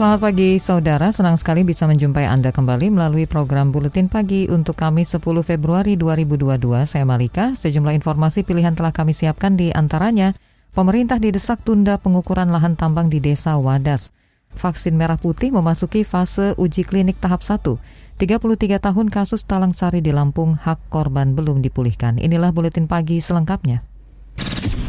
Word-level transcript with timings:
Selamat 0.00 0.32
pagi 0.32 0.56
saudara, 0.56 1.12
senang 1.12 1.36
sekali 1.36 1.60
bisa 1.60 1.84
menjumpai 1.84 2.24
Anda 2.24 2.56
kembali 2.56 2.88
melalui 2.88 3.28
program 3.28 3.68
Buletin 3.68 4.08
Pagi 4.08 4.48
untuk 4.48 4.80
kami 4.80 5.04
10 5.04 5.20
Februari 5.44 6.00
2022. 6.00 6.88
Saya 6.88 7.04
Malika, 7.04 7.52
sejumlah 7.52 8.00
informasi 8.00 8.40
pilihan 8.40 8.72
telah 8.72 8.96
kami 8.96 9.12
siapkan 9.12 9.60
di 9.60 9.68
antaranya, 9.68 10.32
pemerintah 10.72 11.20
didesak 11.20 11.60
tunda 11.68 12.00
pengukuran 12.00 12.48
lahan 12.48 12.80
tambang 12.80 13.12
di 13.12 13.20
desa 13.20 13.60
Wadas. 13.60 14.08
Vaksin 14.56 14.96
merah 14.96 15.20
putih 15.20 15.52
memasuki 15.52 16.00
fase 16.00 16.56
uji 16.56 16.88
klinik 16.88 17.20
tahap 17.20 17.44
1. 17.44 17.60
33 17.60 18.80
tahun 18.80 19.12
kasus 19.12 19.44
talang 19.44 19.76
sari 19.76 20.00
di 20.00 20.16
Lampung, 20.16 20.56
hak 20.56 20.88
korban 20.88 21.36
belum 21.36 21.60
dipulihkan. 21.60 22.16
Inilah 22.16 22.56
Buletin 22.56 22.88
Pagi 22.88 23.20
selengkapnya. 23.20 23.84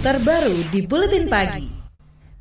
Terbaru 0.07 0.71
di 0.71 0.80
Buletin 0.88 1.27
Pagi. 1.27 1.80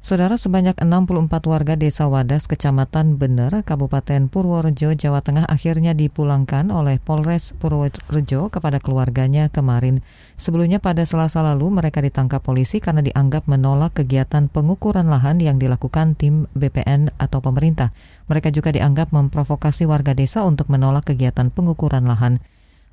Saudara 0.01 0.41
sebanyak 0.41 0.81
64 0.81 1.29
warga 1.45 1.77
desa 1.77 2.09
Wadas, 2.09 2.49
Kecamatan 2.49 3.21
Bener, 3.21 3.53
Kabupaten 3.61 4.33
Purworejo, 4.33 4.97
Jawa 4.97 5.21
Tengah 5.21 5.45
akhirnya 5.45 5.93
dipulangkan 5.93 6.73
oleh 6.73 6.97
Polres 6.97 7.53
Purworejo 7.61 8.49
kepada 8.49 8.81
keluarganya 8.81 9.53
kemarin. 9.53 10.01
Sebelumnya 10.41 10.81
pada 10.81 11.05
selasa 11.05 11.45
lalu 11.45 11.69
mereka 11.69 12.01
ditangkap 12.01 12.41
polisi 12.41 12.81
karena 12.81 13.05
dianggap 13.05 13.45
menolak 13.45 14.01
kegiatan 14.01 14.49
pengukuran 14.49 15.05
lahan 15.05 15.37
yang 15.37 15.61
dilakukan 15.61 16.17
tim 16.17 16.49
BPN 16.57 17.13
atau 17.21 17.45
pemerintah. 17.45 17.93
Mereka 18.33 18.57
juga 18.57 18.73
dianggap 18.73 19.13
memprovokasi 19.13 19.85
warga 19.85 20.17
desa 20.17 20.49
untuk 20.49 20.73
menolak 20.73 21.13
kegiatan 21.13 21.53
pengukuran 21.53 22.09
lahan. 22.09 22.41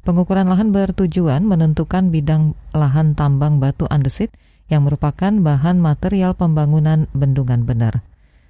Pengukuran 0.03 0.51
lahan 0.51 0.75
bertujuan 0.75 1.47
menentukan 1.47 2.11
bidang 2.11 2.51
lahan 2.75 3.15
tambang 3.15 3.63
batu 3.63 3.87
andesit 3.87 4.35
yang 4.67 4.87
merupakan 4.87 5.31
bahan 5.31 5.79
material 5.79 6.35
pembangunan 6.35 7.07
bendungan 7.15 7.63
benar. 7.63 8.03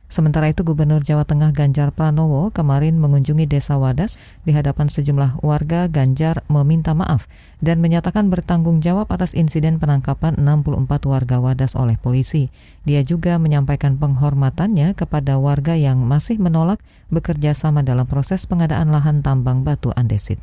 Sementara 0.08 0.48
itu 0.48 0.64
Gubernur 0.64 1.04
Jawa 1.04 1.28
Tengah 1.28 1.52
Ganjar 1.52 1.92
Pranowo 1.92 2.48
kemarin 2.56 2.96
mengunjungi 2.96 3.44
Desa 3.44 3.76
Wadas 3.76 4.16
di 4.48 4.56
hadapan 4.56 4.88
sejumlah 4.88 5.44
warga 5.44 5.92
Ganjar 5.92 6.48
meminta 6.48 6.96
maaf 6.96 7.28
dan 7.60 7.84
menyatakan 7.84 8.32
bertanggung 8.32 8.80
jawab 8.80 9.12
atas 9.12 9.36
insiden 9.36 9.84
penangkapan 9.84 10.40
64 10.40 10.88
warga 11.12 11.44
Wadas 11.44 11.76
oleh 11.76 12.00
polisi. 12.00 12.48
Dia 12.88 13.04
juga 13.04 13.36
menyampaikan 13.36 14.00
penghormatannya 14.00 14.96
kepada 14.96 15.44
warga 15.44 15.76
yang 15.76 16.00
masih 16.08 16.40
menolak 16.40 16.80
bekerja 17.12 17.52
sama 17.52 17.84
dalam 17.84 18.08
proses 18.08 18.48
pengadaan 18.48 18.88
lahan 18.96 19.20
tambang 19.20 19.68
batu 19.68 19.92
andesit. 19.92 20.40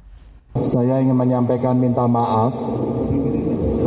Saya 0.60 1.00
ingin 1.00 1.16
menyampaikan 1.16 1.80
minta 1.80 2.04
maaf 2.04 2.52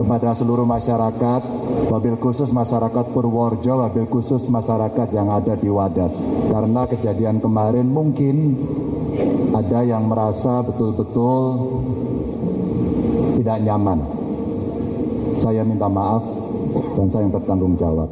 kepada 0.01 0.33
seluruh 0.33 0.66
masyarakat, 0.66 1.41
wabil 1.88 2.19
khusus 2.19 2.52
masyarakat 2.52 3.05
Purworejo, 3.16 3.88
wabil 3.88 4.07
khusus 4.11 4.52
masyarakat 4.52 5.07
yang 5.16 5.31
ada 5.31 5.55
di 5.55 5.71
Wadas. 5.71 6.19
Karena 6.52 6.83
kejadian 6.85 7.39
kemarin 7.39 7.88
mungkin 7.88 8.59
ada 9.55 9.81
yang 9.88 10.05
merasa 10.11 10.61
betul-betul 10.61 11.44
tidak 13.39 13.57
nyaman. 13.63 13.99
Saya 15.38 15.63
minta 15.63 15.88
maaf 15.88 16.25
dan 16.97 17.07
saya 17.07 17.25
yang 17.25 17.34
bertanggung 17.34 17.75
jawab. 17.79 18.09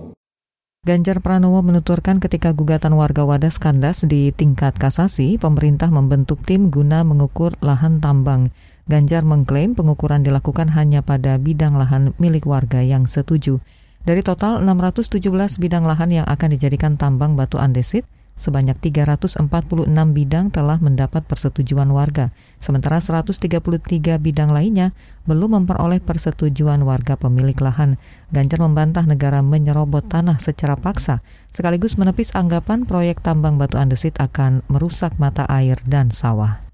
Ganjar 0.85 1.17
Pranowo 1.17 1.65
menuturkan 1.65 2.21
ketika 2.21 2.53
gugatan 2.53 2.93
warga 2.93 3.25
Wadas 3.25 3.57
kandas 3.57 4.05
di 4.05 4.29
tingkat 4.29 4.77
kasasi, 4.77 5.41
pemerintah 5.41 5.89
membentuk 5.89 6.45
tim 6.45 6.69
guna 6.69 7.01
mengukur 7.01 7.57
lahan 7.57 7.97
tambang. 7.97 8.53
Ganjar 8.85 9.25
mengklaim 9.25 9.73
pengukuran 9.73 10.21
dilakukan 10.21 10.69
hanya 10.77 11.01
pada 11.01 11.41
bidang 11.41 11.73
lahan 11.73 12.13
milik 12.21 12.45
warga 12.45 12.85
yang 12.85 13.09
setuju. 13.09 13.57
Dari 14.05 14.21
total 14.21 14.61
617 14.61 15.25
bidang 15.57 15.81
lahan 15.81 16.13
yang 16.13 16.25
akan 16.29 16.53
dijadikan 16.53 16.93
tambang 16.93 17.33
batu 17.33 17.57
andesit, 17.57 18.05
sebanyak 18.37 18.77
346 18.77 19.41
bidang 19.89 20.53
telah 20.53 20.77
mendapat 20.77 21.25
persetujuan 21.25 21.89
warga, 21.89 22.29
sementara 22.61 23.01
133 23.01 24.21
bidang 24.21 24.53
lainnya 24.53 24.93
belum 25.25 25.65
memperoleh 25.65 26.05
persetujuan 26.05 26.85
warga 26.85 27.17
pemilik 27.17 27.57
lahan. 27.57 27.97
Ganjar 28.29 28.61
membantah 28.61 29.09
negara 29.09 29.41
menyerobot 29.41 30.05
tanah 30.05 30.37
secara 30.37 30.77
paksa, 30.77 31.25
sekaligus 31.49 31.97
menepis 31.97 32.37
anggapan 32.37 32.85
proyek 32.85 33.25
tambang 33.25 33.57
batu 33.57 33.81
andesit 33.81 34.21
akan 34.21 34.61
merusak 34.69 35.17
mata 35.17 35.49
air 35.49 35.81
dan 35.89 36.13
sawah. 36.13 36.64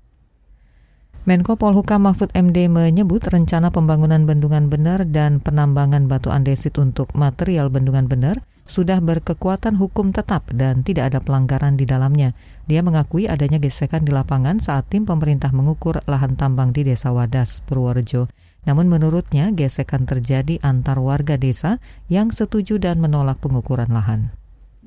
Menko 1.22 1.54
Polhukam 1.54 2.10
Mahfud 2.10 2.34
MD 2.34 2.66
menyebut 2.66 3.22
rencana 3.22 3.70
pembangunan 3.70 4.26
bendungan 4.26 4.74
benar 4.74 5.06
dan 5.06 5.38
penambangan 5.38 6.10
batu 6.10 6.34
andesit 6.34 6.82
untuk 6.82 7.14
material 7.14 7.70
bendungan 7.70 8.10
benar 8.10 8.42
sudah 8.66 8.98
berkekuatan 8.98 9.78
hukum 9.78 10.18
tetap 10.18 10.50
dan 10.50 10.82
tidak 10.82 11.14
ada 11.14 11.22
pelanggaran 11.22 11.78
di 11.78 11.86
dalamnya. 11.86 12.34
Dia 12.66 12.82
mengakui 12.82 13.30
adanya 13.30 13.62
gesekan 13.62 14.02
di 14.02 14.10
lapangan 14.10 14.58
saat 14.66 14.90
tim 14.90 15.06
pemerintah 15.06 15.54
mengukur 15.54 16.02
lahan 16.10 16.34
tambang 16.34 16.74
di 16.74 16.90
Desa 16.90 17.14
Wadas, 17.14 17.62
Purworejo. 17.70 18.26
Namun 18.66 18.90
menurutnya 18.90 19.54
gesekan 19.54 20.10
terjadi 20.10 20.58
antar 20.66 20.98
warga 20.98 21.38
desa 21.38 21.78
yang 22.10 22.34
setuju 22.34 22.82
dan 22.82 22.98
menolak 22.98 23.38
pengukuran 23.38 23.94
lahan. 23.94 24.34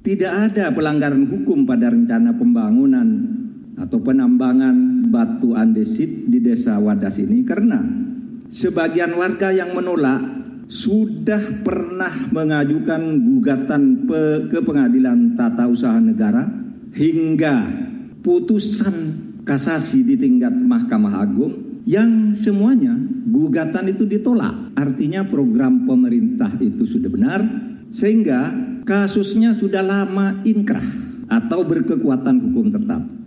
Tidak 0.02 0.50
ada 0.50 0.74
pelanggaran 0.74 1.30
hukum 1.30 1.62
pada 1.62 1.94
rencana 1.94 2.34
pembangunan 2.34 3.33
atau 3.74 3.98
penambangan 3.98 5.08
batu 5.10 5.54
andesit 5.58 6.30
di 6.30 6.38
desa 6.38 6.78
Wadas 6.78 7.18
ini 7.18 7.42
karena 7.42 7.82
sebagian 8.50 9.14
warga 9.18 9.50
yang 9.50 9.74
menolak 9.74 10.22
sudah 10.70 11.60
pernah 11.60 12.12
mengajukan 12.32 13.20
gugatan 13.20 14.08
pe 14.08 14.48
ke 14.48 14.58
pengadilan 14.64 15.36
tata 15.36 15.68
usaha 15.68 15.98
negara 16.00 16.48
hingga 16.94 17.68
putusan 18.24 18.94
kasasi 19.44 20.06
di 20.06 20.16
tingkat 20.16 20.54
Mahkamah 20.56 21.20
Agung 21.20 21.52
yang 21.84 22.32
semuanya 22.32 22.96
gugatan 23.28 23.92
itu 23.92 24.08
ditolak. 24.08 24.72
Artinya 24.72 25.28
program 25.28 25.84
pemerintah 25.84 26.48
itu 26.58 26.88
sudah 26.88 27.12
benar 27.12 27.40
sehingga 27.92 28.50
kasusnya 28.88 29.52
sudah 29.52 29.84
lama 29.84 30.40
inkrah 30.48 30.84
atau 31.28 31.60
berkekuatan 31.68 32.40
hukum 32.40 32.72
tetap. 32.72 33.23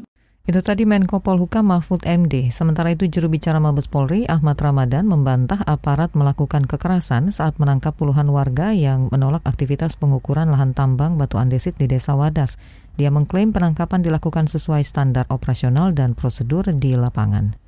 Itu 0.47 0.63
tadi 0.63 0.87
Menko 0.87 1.19
Polhukam 1.19 1.75
Mahfud 1.75 2.07
MD. 2.07 2.55
Sementara 2.55 2.95
itu 2.95 3.03
juru 3.11 3.27
bicara 3.27 3.59
Mabes 3.59 3.91
Polri 3.91 4.23
Ahmad 4.31 4.55
Ramadan 4.55 5.03
membantah 5.03 5.59
aparat 5.67 6.15
melakukan 6.15 6.63
kekerasan 6.63 7.35
saat 7.35 7.59
menangkap 7.59 7.99
puluhan 7.99 8.31
warga 8.31 8.71
yang 8.71 9.11
menolak 9.11 9.43
aktivitas 9.43 9.99
pengukuran 9.99 10.47
lahan 10.47 10.71
tambang 10.71 11.19
batu 11.19 11.35
andesit 11.35 11.75
di 11.75 11.91
Desa 11.91 12.15
Wadas. 12.15 12.55
Dia 12.95 13.11
mengklaim 13.11 13.51
penangkapan 13.51 13.99
dilakukan 13.99 14.47
sesuai 14.47 14.87
standar 14.87 15.27
operasional 15.27 15.91
dan 15.91 16.15
prosedur 16.15 16.63
di 16.71 16.95
lapangan. 16.95 17.59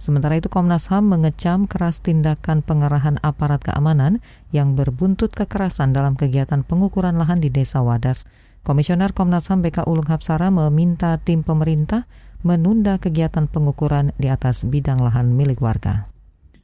Sementara 0.00 0.40
itu 0.40 0.48
Komnas 0.48 0.88
HAM 0.88 1.12
mengecam 1.12 1.68
keras 1.68 2.00
tindakan 2.00 2.64
pengerahan 2.64 3.20
aparat 3.20 3.60
keamanan 3.60 4.24
yang 4.48 4.72
berbuntut 4.72 5.36
kekerasan 5.36 5.92
dalam 5.92 6.16
kegiatan 6.16 6.64
pengukuran 6.64 7.20
lahan 7.20 7.36
di 7.36 7.52
Desa 7.52 7.84
Wadas. 7.84 8.24
Komisioner 8.68 9.16
Komnas 9.16 9.48
HAM 9.48 9.64
BK 9.64 9.88
Ulung 9.88 10.04
Hapsara 10.04 10.52
meminta 10.52 11.16
tim 11.16 11.40
pemerintah 11.40 12.04
menunda 12.44 13.00
kegiatan 13.00 13.48
pengukuran 13.48 14.12
di 14.20 14.28
atas 14.28 14.68
bidang 14.68 15.00
lahan 15.00 15.32
milik 15.32 15.64
warga. 15.64 16.04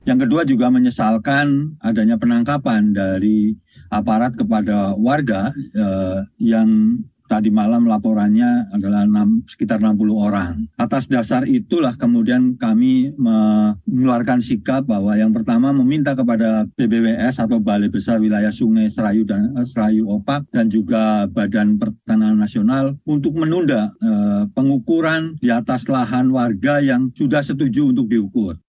Yang 0.05 0.29
kedua 0.29 0.45
juga 0.45 0.69
menyesalkan 0.69 1.81
adanya 1.81 2.21
penangkapan 2.21 2.93
dari 2.93 3.56
aparat 3.89 4.37
kepada 4.37 4.93
warga 5.01 5.56
eh, 5.56 6.21
yang 6.45 7.01
tadi 7.35 7.51
malam 7.51 7.91
laporannya 7.91 8.71
adalah 8.71 9.03
6, 9.03 9.51
sekitar 9.51 9.83
60 9.83 9.99
orang. 10.15 10.71
Atas 10.79 11.11
dasar 11.11 11.43
itulah 11.51 11.99
kemudian 11.99 12.55
kami 12.55 13.11
mengeluarkan 13.19 14.39
sikap 14.39 14.87
bahwa 14.87 15.19
yang 15.19 15.35
pertama 15.35 15.75
meminta 15.75 16.15
kepada 16.15 16.71
BBWS 16.79 17.43
atau 17.43 17.59
Balai 17.59 17.91
Besar 17.91 18.23
Wilayah 18.23 18.55
Sungai 18.55 18.87
Serayu 18.87 19.27
dan 19.27 19.51
eh, 19.59 19.67
Serayu 19.67 20.07
Opak 20.07 20.47
dan 20.55 20.71
juga 20.71 21.27
Badan 21.27 21.83
Pertanahan 21.83 22.39
Nasional 22.39 22.95
untuk 23.03 23.35
menunda 23.35 23.91
eh, 23.99 24.47
pengukuran 24.55 25.35
di 25.43 25.51
atas 25.51 25.91
lahan 25.91 26.31
warga 26.31 26.79
yang 26.79 27.11
sudah 27.11 27.43
setuju 27.43 27.91
untuk 27.91 28.07
diukur. 28.07 28.63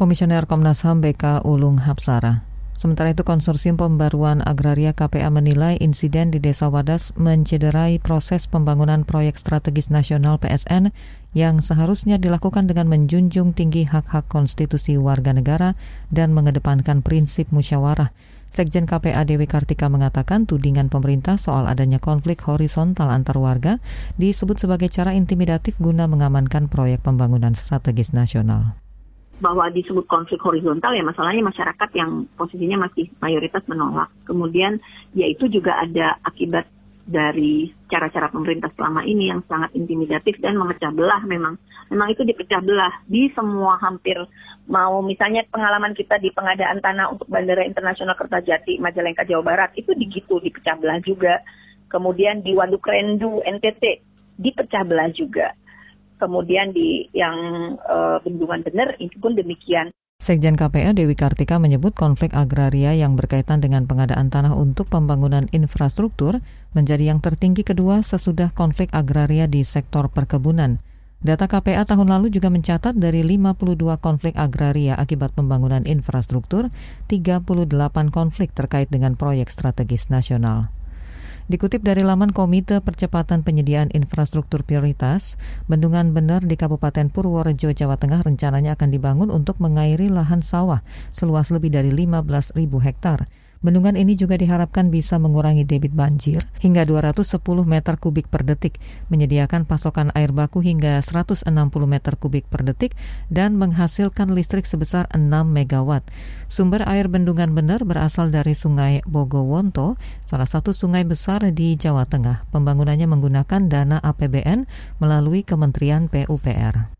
Komisioner 0.00 0.48
Komnas 0.48 0.80
HAM 0.80 1.04
BK 1.04 1.44
Ulung 1.44 1.84
Hapsara. 1.84 2.48
Sementara 2.78 3.10
itu 3.10 3.26
Konsorsium 3.26 3.74
Pembaruan 3.74 4.38
Agraria 4.38 4.94
KPA 4.94 5.34
menilai 5.34 5.82
insiden 5.82 6.30
di 6.30 6.38
Desa 6.38 6.70
Wadas 6.70 7.10
mencederai 7.18 7.98
proses 7.98 8.46
pembangunan 8.46 9.02
proyek 9.02 9.34
strategis 9.34 9.90
nasional 9.90 10.38
PSN 10.38 10.94
yang 11.34 11.58
seharusnya 11.58 12.22
dilakukan 12.22 12.70
dengan 12.70 12.86
menjunjung 12.86 13.50
tinggi 13.50 13.82
hak-hak 13.82 14.30
konstitusi 14.30 14.94
warga 14.94 15.34
negara 15.34 15.74
dan 16.14 16.30
mengedepankan 16.30 17.02
prinsip 17.02 17.50
musyawarah. 17.50 18.14
Sekjen 18.54 18.86
KPA 18.86 19.26
Dewi 19.26 19.50
Kartika 19.50 19.90
mengatakan 19.90 20.46
tudingan 20.46 20.86
pemerintah 20.86 21.34
soal 21.34 21.66
adanya 21.66 21.98
konflik 21.98 22.46
horizontal 22.46 23.10
antar 23.10 23.42
warga 23.42 23.82
disebut 24.22 24.54
sebagai 24.54 24.86
cara 24.86 25.18
intimidatif 25.18 25.74
guna 25.82 26.06
mengamankan 26.06 26.70
proyek 26.70 27.02
pembangunan 27.02 27.58
strategis 27.58 28.14
nasional 28.14 28.78
bahwa 29.38 29.70
disebut 29.70 30.04
konflik 30.10 30.42
horizontal 30.42 30.90
ya 30.94 31.06
masalahnya 31.06 31.46
masyarakat 31.46 31.90
yang 31.94 32.26
posisinya 32.34 32.90
masih 32.90 33.06
mayoritas 33.22 33.62
menolak. 33.70 34.10
Kemudian 34.26 34.82
ya 35.14 35.30
itu 35.30 35.46
juga 35.46 35.78
ada 35.78 36.18
akibat 36.26 36.66
dari 37.08 37.72
cara-cara 37.88 38.28
pemerintah 38.28 38.68
selama 38.76 39.00
ini 39.06 39.32
yang 39.32 39.40
sangat 39.48 39.72
intimidatif 39.72 40.36
dan 40.44 40.60
memecah 40.60 40.92
belah 40.92 41.24
memang. 41.24 41.56
Memang 41.88 42.12
itu 42.12 42.20
dipecah 42.20 42.60
belah 42.60 43.00
di 43.08 43.32
semua 43.32 43.80
hampir 43.80 44.20
mau 44.68 45.00
misalnya 45.00 45.48
pengalaman 45.48 45.96
kita 45.96 46.20
di 46.20 46.28
pengadaan 46.28 46.84
tanah 46.84 47.08
untuk 47.16 47.24
Bandara 47.32 47.64
Internasional 47.64 48.12
Kertajati 48.12 48.76
Majalengka 48.76 49.24
Jawa 49.24 49.40
Barat 49.40 49.72
itu 49.80 49.96
digitu 49.96 50.36
dipecah 50.44 50.76
belah 50.76 51.00
juga. 51.00 51.40
Kemudian 51.88 52.44
di 52.44 52.52
Waduk 52.52 52.84
Rendu 52.84 53.40
NTT 53.40 54.04
dipecah 54.36 54.84
belah 54.84 55.08
juga 55.16 55.56
kemudian 56.18 56.74
di 56.74 57.06
yang 57.14 57.34
uh, 57.86 58.18
bendungan 58.20 58.66
bener 58.66 58.98
itu 58.98 59.16
pun 59.22 59.38
demikian. 59.38 59.94
Sekjen 60.18 60.58
KPA 60.58 60.98
Dewi 60.98 61.14
Kartika 61.14 61.62
menyebut 61.62 61.94
konflik 61.94 62.34
agraria 62.34 62.90
yang 62.90 63.14
berkaitan 63.14 63.62
dengan 63.62 63.86
pengadaan 63.86 64.34
tanah 64.34 64.58
untuk 64.58 64.90
pembangunan 64.90 65.46
infrastruktur 65.54 66.42
menjadi 66.74 67.14
yang 67.14 67.22
tertinggi 67.22 67.62
kedua 67.62 68.02
sesudah 68.02 68.50
konflik 68.50 68.90
agraria 68.90 69.46
di 69.46 69.62
sektor 69.62 70.10
perkebunan. 70.10 70.82
Data 71.18 71.50
KPA 71.50 71.82
tahun 71.86 72.14
lalu 72.14 72.34
juga 72.34 72.50
mencatat 72.50 72.94
dari 72.94 73.26
52 73.26 73.78
konflik 73.98 74.34
agraria 74.38 74.94
akibat 74.98 75.34
pembangunan 75.34 75.82
infrastruktur, 75.82 76.70
38 77.10 77.66
konflik 78.10 78.54
terkait 78.54 78.90
dengan 78.90 79.14
proyek 79.14 79.50
strategis 79.50 80.10
nasional. 80.10 80.70
Dikutip 81.48 81.80
dari 81.80 82.04
laman 82.04 82.28
Komite 82.36 82.84
Percepatan 82.84 83.40
Penyediaan 83.40 83.88
Infrastruktur 83.96 84.68
Prioritas, 84.68 85.40
Bendungan 85.64 86.12
Bener 86.12 86.44
di 86.44 86.60
Kabupaten 86.60 87.08
Purworejo, 87.08 87.72
Jawa 87.72 87.96
Tengah 87.96 88.20
rencananya 88.20 88.76
akan 88.76 88.92
dibangun 88.92 89.32
untuk 89.32 89.56
mengairi 89.56 90.12
lahan 90.12 90.44
sawah 90.44 90.84
seluas 91.08 91.48
lebih 91.48 91.72
dari 91.72 91.88
15.000 91.88 92.52
hektar. 92.84 93.32
Bendungan 93.58 93.98
ini 93.98 94.14
juga 94.14 94.38
diharapkan 94.38 94.86
bisa 94.86 95.18
mengurangi 95.18 95.66
debit 95.66 95.90
banjir 95.90 96.46
hingga 96.62 96.86
210 96.86 97.42
meter 97.66 97.98
kubik 97.98 98.30
per 98.30 98.46
detik, 98.46 98.78
menyediakan 99.10 99.66
pasokan 99.66 100.14
air 100.14 100.30
baku 100.30 100.62
hingga 100.62 101.02
160 101.02 101.50
meter 101.86 102.14
kubik 102.14 102.46
per 102.46 102.62
detik, 102.62 102.94
dan 103.26 103.58
menghasilkan 103.58 104.30
listrik 104.30 104.62
sebesar 104.62 105.10
6 105.10 105.26
megawatt. 105.50 106.06
Sumber 106.46 106.86
air 106.86 107.10
bendungan 107.10 107.50
bener 107.50 107.82
berasal 107.82 108.30
dari 108.30 108.54
Sungai 108.54 109.02
Bogowonto, 109.02 109.98
salah 110.22 110.46
satu 110.46 110.70
sungai 110.70 111.02
besar 111.02 111.42
di 111.50 111.74
Jawa 111.74 112.06
Tengah. 112.06 112.46
Pembangunannya 112.54 113.10
menggunakan 113.10 113.66
dana 113.66 113.98
APBN 113.98 114.70
melalui 115.02 115.42
Kementerian 115.42 116.06
PUPR. 116.06 116.97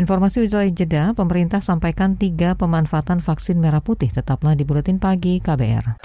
Informasi 0.00 0.40
wilayah 0.48 0.72
jeda, 0.72 1.04
pemerintah 1.12 1.60
sampaikan 1.60 2.16
tiga 2.16 2.56
pemanfaatan 2.56 3.20
vaksin 3.20 3.60
merah 3.60 3.84
putih. 3.84 4.08
Tetaplah 4.08 4.56
di 4.56 4.64
Buletin 4.64 4.96
Pagi 4.96 5.36
KBR. 5.36 6.00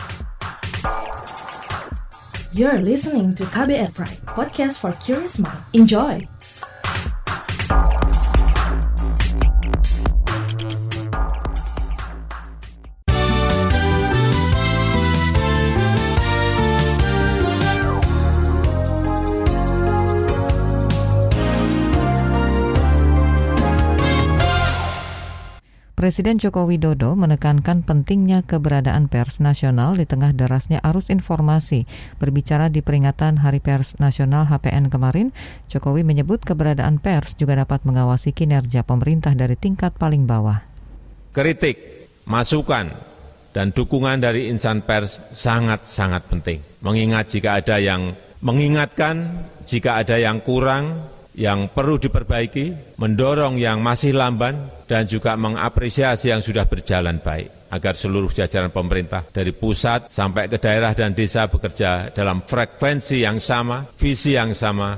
You're 2.51 2.83
listening 2.83 3.31
to 3.39 3.47
KBR 3.47 3.95
Pride, 3.95 4.19
podcast 4.27 4.83
for 4.83 4.91
curious 4.99 5.39
mind. 5.39 5.61
Enjoy! 5.71 6.36
Presiden 25.97 26.37
Joko 26.37 26.69
Widodo 26.69 27.17
menekankan 27.17 27.81
pentingnya 27.81 28.45
keberadaan 28.45 29.09
pers 29.09 29.41
nasional 29.41 29.97
di 29.97 30.05
tengah 30.05 30.29
derasnya 30.29 30.77
arus 30.85 31.09
informasi. 31.09 31.89
Berbicara 32.21 32.69
di 32.69 32.85
peringatan 32.85 33.41
Hari 33.41 33.57
Pers 33.57 33.97
Nasional 33.97 34.45
HPN 34.45 34.93
kemarin, 34.93 35.33
Jokowi 35.65 36.05
menyebut 36.05 36.45
keberadaan 36.45 37.01
pers 37.01 37.33
juga 37.33 37.57
dapat 37.57 37.81
mengawasi 37.81 38.29
kinerja 38.29 38.85
pemerintah 38.85 39.33
dari 39.33 39.57
tingkat 39.57 39.97
paling 39.97 40.29
bawah. 40.29 40.61
Kritik, 41.33 41.81
masukan, 42.29 42.93
dan 43.49 43.73
dukungan 43.73 44.21
dari 44.21 44.53
insan 44.53 44.85
pers 44.85 45.17
sangat-sangat 45.33 46.29
penting. 46.29 46.61
Mengingat 46.85 47.33
jika 47.33 47.57
ada 47.57 47.81
yang 47.81 48.13
mengingatkan, 48.45 49.49
jika 49.65 49.97
ada 49.97 50.21
yang 50.21 50.45
kurang, 50.45 51.16
yang 51.37 51.69
perlu 51.69 52.01
diperbaiki, 52.01 52.97
mendorong 52.97 53.61
yang 53.61 53.77
masih 53.79 54.17
lamban, 54.17 54.57
dan 54.89 55.05
juga 55.05 55.37
mengapresiasi 55.37 56.33
yang 56.33 56.41
sudah 56.41 56.65
berjalan 56.65 57.21
baik 57.21 57.69
agar 57.69 57.93
seluruh 57.93 58.31
jajaran 58.31 58.71
pemerintah 58.71 59.21
dari 59.29 59.51
pusat 59.53 60.09
sampai 60.09 60.47
ke 60.49 60.57
daerah 60.57 60.95
dan 60.97 61.13
desa 61.13 61.45
bekerja 61.45 62.09
dalam 62.15 62.41
frekuensi 62.41 63.21
yang 63.21 63.37
sama, 63.37 63.85
visi 63.99 64.33
yang 64.33 64.55
sama, 64.55 64.97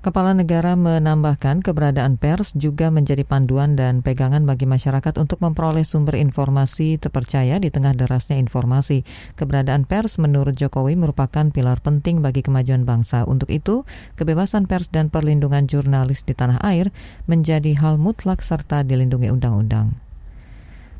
Kepala 0.00 0.32
negara 0.32 0.80
menambahkan 0.80 1.60
keberadaan 1.60 2.16
pers 2.16 2.56
juga 2.56 2.88
menjadi 2.88 3.20
panduan 3.20 3.76
dan 3.76 4.00
pegangan 4.00 4.48
bagi 4.48 4.64
masyarakat 4.64 5.20
untuk 5.20 5.44
memperoleh 5.44 5.84
sumber 5.84 6.16
informasi 6.16 6.96
terpercaya 6.96 7.60
di 7.60 7.68
tengah 7.68 7.92
derasnya 7.92 8.40
informasi. 8.40 9.04
Keberadaan 9.36 9.84
pers 9.84 10.16
menurut 10.16 10.56
Jokowi 10.56 10.96
merupakan 10.96 11.52
pilar 11.52 11.84
penting 11.84 12.24
bagi 12.24 12.40
kemajuan 12.40 12.88
bangsa. 12.88 13.28
Untuk 13.28 13.52
itu, 13.52 13.84
kebebasan 14.16 14.64
pers 14.64 14.88
dan 14.88 15.12
perlindungan 15.12 15.68
jurnalis 15.68 16.24
di 16.24 16.32
tanah 16.32 16.64
air 16.64 16.88
menjadi 17.28 17.76
hal 17.76 18.00
mutlak 18.00 18.40
serta 18.40 18.80
dilindungi 18.80 19.28
undang-undang. 19.28 20.00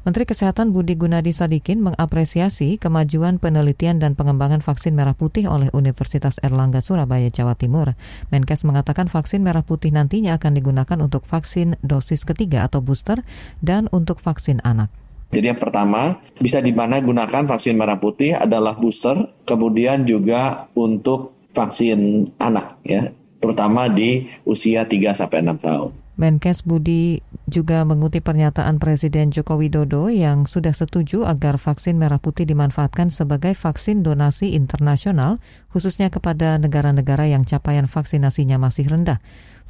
Menteri 0.00 0.25
Kesehatan 0.25 0.73
Budi 0.73 0.97
Gunadi 0.97 1.29
Sadikin 1.29 1.85
mengapresiasi 1.85 2.81
kemajuan 2.81 3.37
penelitian 3.37 4.00
dan 4.00 4.17
pengembangan 4.17 4.64
vaksin 4.64 4.97
merah 4.97 5.12
putih 5.12 5.44
oleh 5.44 5.69
Universitas 5.76 6.41
Erlangga 6.41 6.81
Surabaya, 6.81 7.29
Jawa 7.29 7.52
Timur. 7.52 7.93
Menkes 8.32 8.64
mengatakan 8.64 9.12
vaksin 9.12 9.44
merah 9.44 9.61
putih 9.61 9.93
nantinya 9.93 10.41
akan 10.41 10.56
digunakan 10.56 10.99
untuk 11.05 11.29
vaksin 11.29 11.76
dosis 11.85 12.25
ketiga 12.25 12.64
atau 12.64 12.81
booster 12.81 13.21
dan 13.61 13.92
untuk 13.92 14.25
vaksin 14.25 14.64
anak. 14.64 14.88
Jadi 15.37 15.52
yang 15.52 15.61
pertama 15.61 16.16
bisa 16.40 16.64
di 16.64 16.73
mana 16.73 16.97
gunakan 17.04 17.45
vaksin 17.45 17.76
merah 17.76 18.00
putih 18.00 18.40
adalah 18.40 18.80
booster, 18.80 19.28
kemudian 19.45 20.09
juga 20.09 20.73
untuk 20.80 21.37
vaksin 21.52 22.25
anak 22.40 22.80
ya, 22.88 23.12
terutama 23.37 23.92
di 23.92 24.25
usia 24.49 24.88
3 24.88 25.12
sampai 25.12 25.45
6 25.45 25.61
tahun. 25.61 25.92
Menkes 26.21 26.69
Budi 26.69 27.25
juga 27.49 27.81
mengutip 27.89 28.29
pernyataan 28.29 28.77
Presiden 28.77 29.33
Joko 29.33 29.57
Widodo 29.57 30.12
yang 30.12 30.45
sudah 30.45 30.77
setuju 30.77 31.25
agar 31.25 31.57
vaksin 31.57 31.97
merah 31.97 32.21
putih 32.21 32.45
dimanfaatkan 32.45 33.09
sebagai 33.09 33.57
vaksin 33.57 34.05
donasi 34.05 34.53
internasional, 34.53 35.41
khususnya 35.73 36.12
kepada 36.12 36.61
negara-negara 36.61 37.25
yang 37.25 37.49
capaian 37.49 37.89
vaksinasinya 37.89 38.61
masih 38.61 38.93
rendah. 38.93 39.17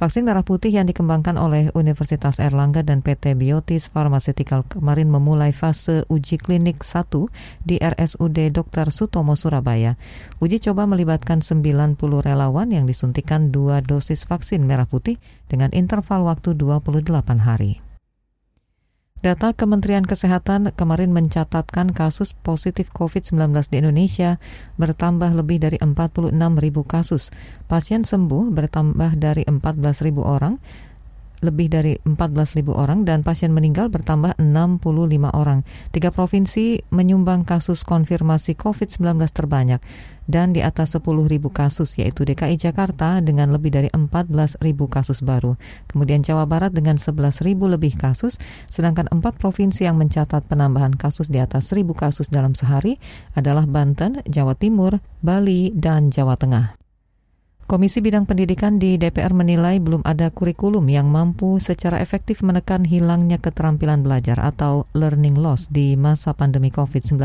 Vaksin 0.01 0.25
merah 0.25 0.41
putih 0.41 0.73
yang 0.73 0.89
dikembangkan 0.89 1.37
oleh 1.37 1.69
Universitas 1.77 2.41
Erlangga 2.41 2.81
dan 2.81 3.05
PT 3.05 3.37
Biotis 3.37 3.85
Pharmaceutical 3.85 4.65
kemarin 4.65 5.13
memulai 5.13 5.53
fase 5.53 6.09
uji 6.09 6.41
klinik 6.41 6.81
1 6.81 7.29
di 7.61 7.77
RSUD 7.77 8.49
Dr. 8.49 8.89
Sutomo 8.89 9.37
Surabaya. 9.37 10.01
Uji 10.41 10.57
coba 10.57 10.89
melibatkan 10.89 11.45
90 11.45 12.01
relawan 12.01 12.73
yang 12.73 12.89
disuntikan 12.89 13.53
dua 13.53 13.85
dosis 13.85 14.25
vaksin 14.25 14.65
merah 14.65 14.89
putih 14.89 15.21
dengan 15.45 15.69
interval 15.69 16.25
waktu 16.25 16.57
28 16.57 17.37
hari. 17.37 17.90
Data 19.21 19.53
Kementerian 19.53 20.01
Kesehatan 20.01 20.73
kemarin 20.73 21.13
mencatatkan 21.13 21.93
kasus 21.93 22.33
positif 22.41 22.89
COVID-19 22.89 23.53
di 23.69 23.77
Indonesia 23.77 24.41
bertambah 24.81 25.37
lebih 25.37 25.61
dari 25.61 25.77
46 25.77 26.33
ribu 26.57 26.81
kasus. 26.81 27.29
Pasien 27.69 28.01
sembuh 28.01 28.49
bertambah 28.49 29.21
dari 29.21 29.45
14 29.45 30.01
ribu 30.01 30.25
orang, 30.25 30.57
lebih 31.41 31.67
dari 31.73 31.93
14.000 32.05 32.63
orang 32.71 33.03
dan 33.03 33.25
pasien 33.25 33.49
meninggal 33.53 33.89
bertambah 33.89 34.37
65 34.37 35.33
orang. 35.33 35.65
Tiga 35.89 36.13
provinsi 36.13 36.85
menyumbang 36.93 37.43
kasus 37.43 37.81
konfirmasi 37.81 38.53
COVID-19 38.57 39.17
terbanyak 39.33 39.81
dan 40.29 40.53
di 40.55 40.61
atas 40.61 40.95
10.000 40.95 41.27
kasus 41.51 41.99
yaitu 41.99 42.23
DKI 42.23 42.55
Jakarta 42.55 43.19
dengan 43.19 43.51
lebih 43.51 43.73
dari 43.73 43.89
14.000 43.91 44.61
kasus 44.87 45.19
baru. 45.25 45.59
Kemudian 45.91 46.23
Jawa 46.23 46.47
Barat 46.47 46.71
dengan 46.71 46.95
11.000 46.95 47.43
lebih 47.67 47.99
kasus, 47.99 48.39
sedangkan 48.71 49.11
empat 49.11 49.35
provinsi 49.41 49.83
yang 49.83 49.99
mencatat 49.99 50.47
penambahan 50.47 50.95
kasus 50.95 51.27
di 51.27 51.41
atas 51.41 51.67
1.000 51.73 51.83
kasus 51.97 52.31
dalam 52.31 52.55
sehari 52.55 53.01
adalah 53.35 53.67
Banten, 53.67 54.23
Jawa 54.29 54.55
Timur, 54.55 55.03
Bali, 55.19 55.75
dan 55.75 56.13
Jawa 56.13 56.39
Tengah. 56.39 56.80
Komisi 57.71 58.03
Bidang 58.03 58.27
Pendidikan 58.27 58.83
di 58.83 58.99
DPR 58.99 59.31
menilai 59.31 59.79
belum 59.79 60.03
ada 60.03 60.27
kurikulum 60.27 60.91
yang 60.91 61.07
mampu 61.07 61.55
secara 61.55 62.03
efektif 62.03 62.43
menekan 62.43 62.83
hilangnya 62.83 63.39
keterampilan 63.39 64.03
belajar 64.03 64.35
atau 64.43 64.91
learning 64.91 65.39
loss 65.39 65.71
di 65.71 65.95
masa 65.95 66.35
pandemi 66.35 66.67
COVID-19. 66.67 67.15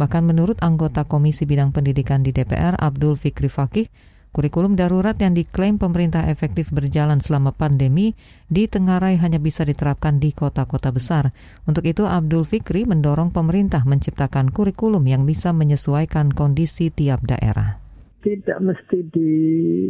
Bahkan 0.00 0.22
menurut 0.24 0.56
anggota 0.64 1.04
Komisi 1.04 1.44
Bidang 1.44 1.76
Pendidikan 1.76 2.24
di 2.24 2.32
DPR, 2.32 2.72
Abdul 2.80 3.20
Fikri 3.20 3.52
Fakih, 3.52 3.92
kurikulum 4.32 4.80
darurat 4.80 5.20
yang 5.20 5.36
diklaim 5.36 5.76
pemerintah 5.76 6.24
efektif 6.24 6.72
berjalan 6.72 7.20
selama 7.20 7.52
pandemi 7.52 8.16
di 8.48 8.72
Tenggarai 8.72 9.20
hanya 9.20 9.36
bisa 9.36 9.60
diterapkan 9.60 10.16
di 10.16 10.32
kota-kota 10.32 10.88
besar. 10.88 11.36
Untuk 11.68 11.84
itu, 11.84 12.08
Abdul 12.08 12.48
Fikri 12.48 12.88
mendorong 12.88 13.28
pemerintah 13.28 13.84
menciptakan 13.84 14.56
kurikulum 14.56 15.04
yang 15.04 15.28
bisa 15.28 15.52
menyesuaikan 15.52 16.32
kondisi 16.32 16.88
tiap 16.88 17.20
daerah 17.28 17.84
tidak 18.26 18.58
mesti 18.58 19.06
di 19.14 19.30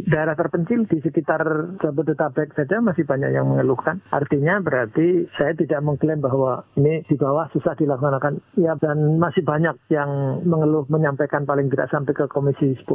daerah 0.05 0.37
terpencil 0.37 0.85
di 0.85 1.01
sekitar 1.01 1.41
Jabodetabek 1.81 2.53
saja 2.53 2.77
masih 2.85 3.01
banyak 3.01 3.33
yang 3.33 3.49
mengeluhkan. 3.49 3.97
Artinya 4.13 4.61
berarti 4.61 5.25
saya 5.33 5.57
tidak 5.57 5.81
mengklaim 5.81 6.21
bahwa 6.21 6.69
ini 6.77 7.01
di 7.09 7.17
bawah 7.17 7.49
susah 7.49 7.73
dilaksanakan. 7.73 8.37
Ya 8.61 8.77
dan 8.77 9.17
masih 9.17 9.41
banyak 9.41 9.73
yang 9.89 10.43
mengeluh 10.45 10.85
menyampaikan 10.85 11.49
paling 11.49 11.73
tidak 11.73 11.89
sampai 11.89 12.13
ke 12.13 12.29
Komisi 12.29 12.77
10 12.77 12.85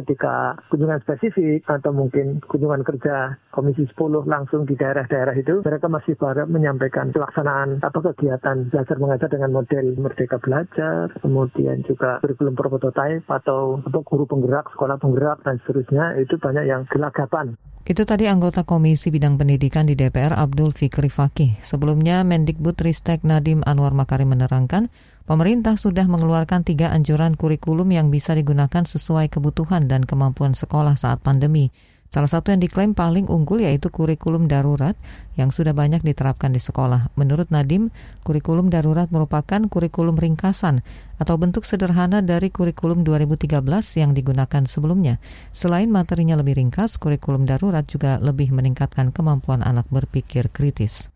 ketika 0.00 0.56
kunjungan 0.72 1.04
spesifik 1.04 1.68
atau 1.68 1.92
mungkin 1.92 2.40
kunjungan 2.48 2.80
kerja 2.80 3.36
Komisi 3.52 3.84
10 3.84 4.24
langsung 4.24 4.64
di 4.64 4.80
daerah-daerah 4.80 5.36
itu 5.36 5.60
mereka 5.60 5.92
masih 5.92 6.16
banyak 6.16 6.48
menyampaikan 6.48 7.12
pelaksanaan 7.12 7.84
atau 7.84 8.00
kegiatan 8.00 8.72
belajar 8.72 8.96
mengajar 8.96 9.28
dengan 9.28 9.50
model 9.52 9.86
Merdeka 10.00 10.40
Belajar, 10.40 11.12
kemudian 11.20 11.84
juga 11.84 12.22
kurikulum 12.24 12.56
prototype 12.56 13.26
atau 13.28 13.82
guru 14.06 14.24
penggerak 14.24 14.70
sekolah 14.70 14.85
sekolah 14.86 15.02
penggerak 15.02 15.42
dan 15.42 15.58
seterusnya 15.66 16.14
itu 16.22 16.38
banyak 16.38 16.62
yang 16.70 16.86
gelagapan. 16.86 17.58
Itu 17.82 18.06
tadi 18.06 18.30
anggota 18.30 18.62
Komisi 18.62 19.10
Bidang 19.10 19.34
Pendidikan 19.34 19.82
di 19.82 19.98
DPR 19.98 20.30
Abdul 20.30 20.70
Fikri 20.70 21.10
Fakih. 21.10 21.58
Sebelumnya 21.58 22.22
Mendikbud 22.22 22.78
Ristek 22.78 23.26
Nadim 23.26 23.66
Anwar 23.66 23.98
Makarim 23.98 24.30
menerangkan, 24.30 24.86
pemerintah 25.26 25.74
sudah 25.74 26.06
mengeluarkan 26.06 26.62
tiga 26.62 26.94
anjuran 26.94 27.34
kurikulum 27.34 27.90
yang 27.90 28.14
bisa 28.14 28.38
digunakan 28.38 28.86
sesuai 28.86 29.26
kebutuhan 29.26 29.90
dan 29.90 30.06
kemampuan 30.06 30.54
sekolah 30.54 30.94
saat 30.94 31.18
pandemi. 31.18 31.74
Salah 32.06 32.30
satu 32.30 32.54
yang 32.54 32.62
diklaim 32.62 32.94
paling 32.94 33.26
unggul 33.26 33.60
yaitu 33.60 33.90
kurikulum 33.90 34.46
darurat 34.46 34.94
yang 35.34 35.50
sudah 35.50 35.74
banyak 35.74 36.00
diterapkan 36.00 36.54
di 36.54 36.62
sekolah. 36.62 37.12
Menurut 37.18 37.50
Nadim, 37.50 37.90
kurikulum 38.22 38.70
darurat 38.70 39.10
merupakan 39.10 39.66
kurikulum 39.66 40.14
ringkasan 40.16 40.86
atau 41.18 41.34
bentuk 41.36 41.66
sederhana 41.66 42.22
dari 42.22 42.48
kurikulum 42.48 43.02
2013 43.02 43.60
yang 43.98 44.14
digunakan 44.14 44.62
sebelumnya. 44.64 45.18
Selain 45.50 45.90
materinya 45.90 46.38
lebih 46.38 46.56
ringkas, 46.56 46.96
kurikulum 46.96 47.44
darurat 47.44 47.84
juga 47.84 48.22
lebih 48.22 48.54
meningkatkan 48.54 49.10
kemampuan 49.10 49.60
anak 49.60 49.90
berpikir 49.90 50.48
kritis. 50.48 51.12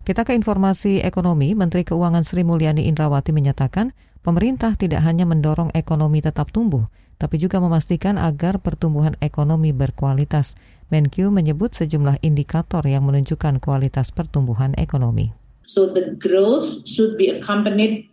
Kita 0.00 0.24
ke 0.24 0.32
informasi 0.32 1.04
ekonomi, 1.04 1.52
Menteri 1.52 1.84
Keuangan 1.84 2.24
Sri 2.24 2.40
Mulyani 2.40 2.88
Indrawati 2.88 3.36
menyatakan 3.36 3.92
pemerintah 4.24 4.74
tidak 4.74 5.04
hanya 5.04 5.28
mendorong 5.28 5.70
ekonomi 5.76 6.24
tetap 6.24 6.48
tumbuh, 6.50 6.88
tapi 7.20 7.36
juga 7.36 7.60
memastikan 7.60 8.16
agar 8.16 8.58
pertumbuhan 8.64 9.14
ekonomi 9.20 9.76
berkualitas. 9.76 10.56
Menkyu 10.90 11.30
menyebut 11.30 11.70
sejumlah 11.70 12.18
indikator 12.26 12.82
yang 12.82 13.06
menunjukkan 13.06 13.62
kualitas 13.62 14.10
pertumbuhan 14.10 14.74
ekonomi. 14.74 15.30
So 15.62 15.86
the 15.86 16.18
growth 16.18 16.82
should 16.82 17.14
be 17.14 17.30
accompanied 17.30 18.09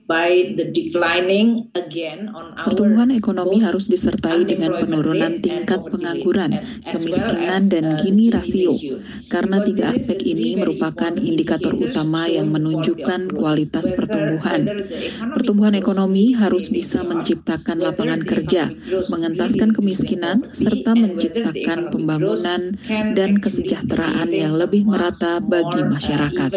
Pertumbuhan 2.64 3.12
ekonomi 3.12 3.60
harus 3.60 3.92
disertai 3.92 4.48
dengan 4.48 4.80
penurunan 4.80 5.44
tingkat 5.44 5.84
pengangguran, 5.84 6.64
kemiskinan, 6.88 7.68
dan 7.68 8.00
gini 8.00 8.32
rasio, 8.32 8.80
karena 9.28 9.60
tiga 9.60 9.92
aspek 9.92 10.24
ini 10.24 10.56
merupakan 10.56 11.12
indikator 11.12 11.76
utama 11.76 12.24
yang 12.32 12.48
menunjukkan 12.56 13.36
kualitas 13.36 13.92
pertumbuhan. 13.92 14.88
Pertumbuhan 15.36 15.76
ekonomi 15.76 16.32
harus 16.32 16.72
bisa 16.72 17.04
menciptakan 17.04 17.84
lapangan 17.84 18.24
kerja, 18.24 18.72
mengentaskan 19.12 19.76
kemiskinan, 19.76 20.48
serta 20.56 20.96
menciptakan 20.96 21.92
pembangunan 21.92 22.80
dan 23.12 23.44
kesejahteraan 23.44 24.32
yang 24.32 24.56
lebih 24.56 24.88
merata 24.88 25.44
bagi 25.44 25.84
masyarakat. 25.84 26.56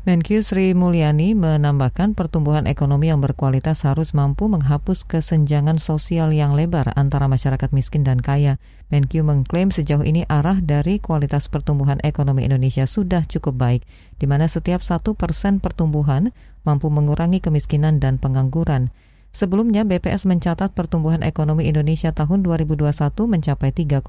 Menkyu 0.00 0.40
Sri 0.40 0.72
Mulyani 0.72 1.36
menambahkan 1.36 2.16
pertumbuhan 2.16 2.64
ekonomi 2.64 3.12
yang 3.12 3.20
berkualitas 3.20 3.84
harus 3.84 4.16
mampu 4.16 4.48
menghapus 4.48 5.04
kesenjangan 5.04 5.76
sosial 5.76 6.32
yang 6.32 6.56
lebar 6.56 6.96
antara 6.96 7.28
masyarakat 7.28 7.68
miskin 7.76 8.00
dan 8.00 8.16
kaya. 8.16 8.56
Menkyu 8.88 9.20
mengklaim 9.28 9.68
sejauh 9.68 10.00
ini 10.00 10.24
arah 10.24 10.56
dari 10.64 11.04
kualitas 11.04 11.52
pertumbuhan 11.52 12.00
ekonomi 12.00 12.48
Indonesia 12.48 12.88
sudah 12.88 13.28
cukup 13.28 13.60
baik, 13.60 13.84
di 14.16 14.24
mana 14.24 14.48
setiap 14.48 14.80
satu 14.80 15.12
persen 15.12 15.60
pertumbuhan 15.60 16.32
mampu 16.64 16.88
mengurangi 16.88 17.44
kemiskinan 17.44 18.00
dan 18.00 18.16
pengangguran. 18.16 18.88
Sebelumnya, 19.36 19.84
BPS 19.84 20.24
mencatat 20.24 20.72
pertumbuhan 20.72 21.20
ekonomi 21.20 21.68
Indonesia 21.68 22.10
tahun 22.16 22.40
2021 22.40 22.88
mencapai 23.28 23.70
3,69 23.76 24.00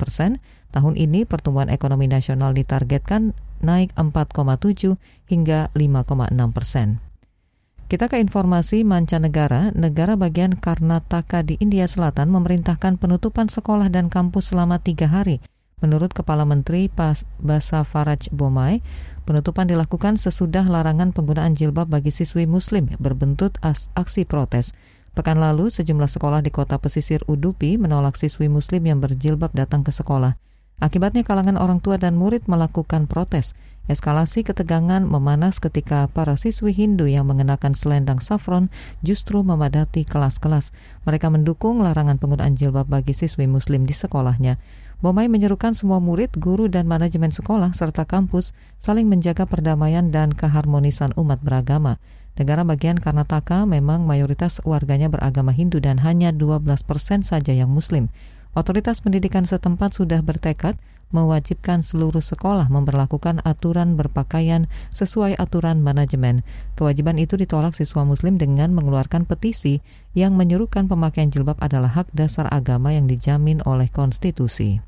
persen. 0.00 0.40
Tahun 0.72 0.94
ini 0.96 1.28
pertumbuhan 1.28 1.68
ekonomi 1.68 2.08
nasional 2.08 2.56
ditargetkan 2.56 3.36
naik 3.64 3.92
4,7 3.94 4.96
hingga 5.28 5.68
5,6 5.74 6.56
persen. 6.56 7.00
Kita 7.86 8.10
ke 8.10 8.18
informasi 8.18 8.82
mancanegara, 8.82 9.70
negara 9.70 10.18
bagian 10.18 10.58
Karnataka 10.58 11.46
di 11.46 11.54
India 11.62 11.86
Selatan 11.86 12.34
memerintahkan 12.34 12.98
penutupan 12.98 13.46
sekolah 13.46 13.86
dan 13.94 14.10
kampus 14.10 14.50
selama 14.50 14.82
tiga 14.82 15.06
hari. 15.06 15.38
Menurut 15.78 16.10
Kepala 16.10 16.42
Menteri 16.42 16.90
Pas 16.90 17.22
Basa 17.38 17.86
Faraj 17.86 18.26
Bomai, 18.34 18.82
penutupan 19.22 19.70
dilakukan 19.70 20.18
sesudah 20.18 20.66
larangan 20.66 21.14
penggunaan 21.14 21.54
jilbab 21.54 21.86
bagi 21.86 22.10
siswi 22.10 22.48
muslim 22.50 22.90
berbentuk 22.98 23.54
aksi 23.62 24.26
protes. 24.26 24.74
Pekan 25.14 25.38
lalu, 25.38 25.70
sejumlah 25.70 26.10
sekolah 26.10 26.42
di 26.42 26.50
kota 26.50 26.82
pesisir 26.82 27.22
Udupi 27.30 27.78
menolak 27.78 28.18
siswi 28.18 28.50
muslim 28.50 28.82
yang 28.82 28.98
berjilbab 28.98 29.54
datang 29.54 29.86
ke 29.86 29.94
sekolah. 29.94 30.34
Akibatnya 30.76 31.24
kalangan 31.24 31.56
orang 31.56 31.80
tua 31.80 31.96
dan 31.96 32.20
murid 32.20 32.44
melakukan 32.44 33.08
protes. 33.08 33.56
Eskalasi 33.86 34.42
ketegangan 34.42 35.06
memanas 35.06 35.62
ketika 35.62 36.10
para 36.10 36.34
siswi 36.34 36.74
Hindu 36.74 37.06
yang 37.06 37.30
mengenakan 37.30 37.72
selendang 37.72 38.18
saffron 38.18 38.68
justru 39.00 39.40
memadati 39.46 40.02
kelas-kelas. 40.02 40.74
Mereka 41.06 41.30
mendukung 41.30 41.80
larangan 41.80 42.18
penggunaan 42.18 42.58
jilbab 42.58 42.90
bagi 42.90 43.14
siswi 43.14 43.46
muslim 43.46 43.86
di 43.86 43.94
sekolahnya. 43.94 44.58
Bomai 45.00 45.28
menyerukan 45.28 45.76
semua 45.76 46.02
murid, 46.02 46.34
guru, 46.36 46.66
dan 46.66 46.88
manajemen 46.88 47.28
sekolah 47.28 47.72
serta 47.76 48.08
kampus 48.08 48.56
saling 48.82 49.06
menjaga 49.06 49.44
perdamaian 49.46 50.08
dan 50.10 50.34
keharmonisan 50.34 51.14
umat 51.14 51.40
beragama. 51.44 52.02
Negara 52.36 52.68
bagian 52.68 53.00
Karnataka 53.00 53.64
memang 53.64 54.04
mayoritas 54.04 54.60
warganya 54.60 55.08
beragama 55.08 55.56
Hindu 55.56 55.80
dan 55.80 55.96
hanya 56.04 56.36
12 56.36 56.84
persen 56.84 57.24
saja 57.24 57.56
yang 57.56 57.72
Muslim. 57.72 58.12
Otoritas 58.56 59.04
pendidikan 59.04 59.44
setempat 59.44 59.92
sudah 59.92 60.24
bertekad 60.24 60.80
mewajibkan 61.12 61.84
seluruh 61.84 62.24
sekolah 62.24 62.72
memperlakukan 62.72 63.44
aturan 63.44 64.00
berpakaian 64.00 64.64
sesuai 64.96 65.36
aturan 65.36 65.84
manajemen. 65.84 66.40
Kewajiban 66.72 67.20
itu 67.20 67.36
ditolak 67.36 67.76
siswa 67.76 68.08
muslim 68.08 68.40
dengan 68.40 68.72
mengeluarkan 68.72 69.28
petisi 69.28 69.84
yang 70.16 70.40
menyerukan 70.40 70.88
pemakaian 70.88 71.28
jilbab 71.28 71.60
adalah 71.60 71.92
hak 72.00 72.08
dasar 72.16 72.48
agama 72.48 72.96
yang 72.96 73.04
dijamin 73.04 73.60
oleh 73.68 73.92
konstitusi. 73.92 74.80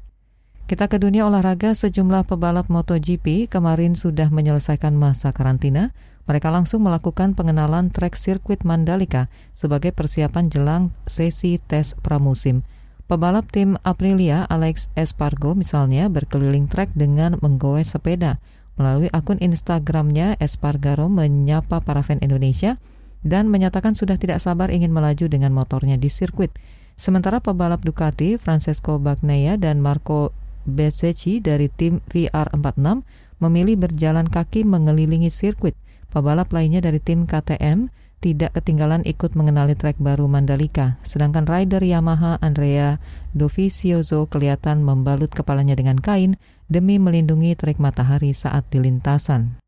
Kita 0.64 0.88
ke 0.88 0.96
dunia 0.96 1.28
olahraga, 1.28 1.76
sejumlah 1.76 2.24
pebalap 2.24 2.72
MotoGP 2.72 3.52
kemarin 3.52 3.92
sudah 3.92 4.32
menyelesaikan 4.32 4.96
masa 4.96 5.36
karantina. 5.36 5.92
Mereka 6.24 6.48
langsung 6.48 6.88
melakukan 6.88 7.36
pengenalan 7.36 7.92
trek 7.92 8.16
sirkuit 8.16 8.64
Mandalika 8.64 9.28
sebagai 9.52 9.92
persiapan 9.92 10.48
jelang 10.48 10.82
sesi 11.04 11.60
tes 11.60 11.92
pramusim. 12.00 12.64
Pebalap 13.08 13.48
tim 13.48 13.80
Aprilia 13.88 14.44
Alex 14.44 14.92
Espargo 14.92 15.56
misalnya 15.56 16.12
berkeliling 16.12 16.68
trek 16.68 16.92
dengan 16.92 17.40
menggoes 17.40 17.96
sepeda. 17.96 18.36
Melalui 18.76 19.08
akun 19.16 19.40
Instagramnya, 19.40 20.36
Espargaro 20.36 21.08
menyapa 21.08 21.80
para 21.80 22.04
fan 22.04 22.20
Indonesia 22.20 22.76
dan 23.24 23.48
menyatakan 23.48 23.96
sudah 23.96 24.20
tidak 24.20 24.44
sabar 24.44 24.68
ingin 24.68 24.92
melaju 24.92 25.24
dengan 25.24 25.56
motornya 25.56 25.96
di 25.96 26.12
sirkuit. 26.12 26.52
Sementara 27.00 27.40
pebalap 27.40 27.80
Ducati, 27.80 28.36
Francesco 28.36 29.00
Bagnaia 29.00 29.56
dan 29.56 29.80
Marco 29.80 30.36
Bezzecchi 30.68 31.40
dari 31.40 31.72
tim 31.72 32.04
VR46 32.12 33.08
memilih 33.40 33.88
berjalan 33.88 34.28
kaki 34.28 34.68
mengelilingi 34.68 35.32
sirkuit. 35.32 35.72
Pebalap 36.12 36.52
lainnya 36.52 36.84
dari 36.84 37.00
tim 37.00 37.24
KTM, 37.24 37.88
tidak 38.18 38.58
ketinggalan 38.58 39.06
ikut 39.06 39.38
mengenali 39.38 39.78
trek 39.78 39.98
baru 40.02 40.26
Mandalika. 40.26 40.98
Sedangkan 41.06 41.46
rider 41.46 41.82
Yamaha 41.82 42.38
Andrea 42.42 42.98
Dovizioso 43.34 44.26
kelihatan 44.26 44.82
membalut 44.82 45.30
kepalanya 45.30 45.78
dengan 45.78 45.98
kain 45.98 46.34
demi 46.66 46.98
melindungi 46.98 47.54
trek 47.54 47.78
matahari 47.78 48.34
saat 48.34 48.66
di 48.74 48.82
lintasan. 48.82 49.62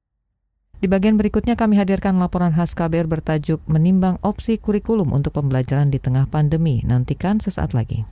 Di 0.81 0.89
bagian 0.89 1.21
berikutnya 1.21 1.61
kami 1.61 1.77
hadirkan 1.77 2.17
laporan 2.17 2.57
khas 2.57 2.73
KBR 2.73 3.05
bertajuk 3.05 3.61
Menimbang 3.69 4.17
Opsi 4.25 4.57
Kurikulum 4.57 5.13
untuk 5.13 5.37
Pembelajaran 5.37 5.93
di 5.93 6.01
Tengah 6.01 6.25
Pandemi. 6.27 6.81
Nantikan 6.89 7.37
sesaat 7.37 7.77
lagi. 7.77 8.03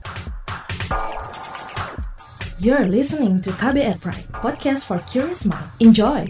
You're 2.61 2.91
listening 2.91 3.41
to 3.47 3.55
KBR 3.55 3.97
Pride, 4.03 4.29
podcast 4.35 4.85
for 4.85 5.01
curious 5.09 5.47
mind. 5.49 5.65
Enjoy! 5.79 6.29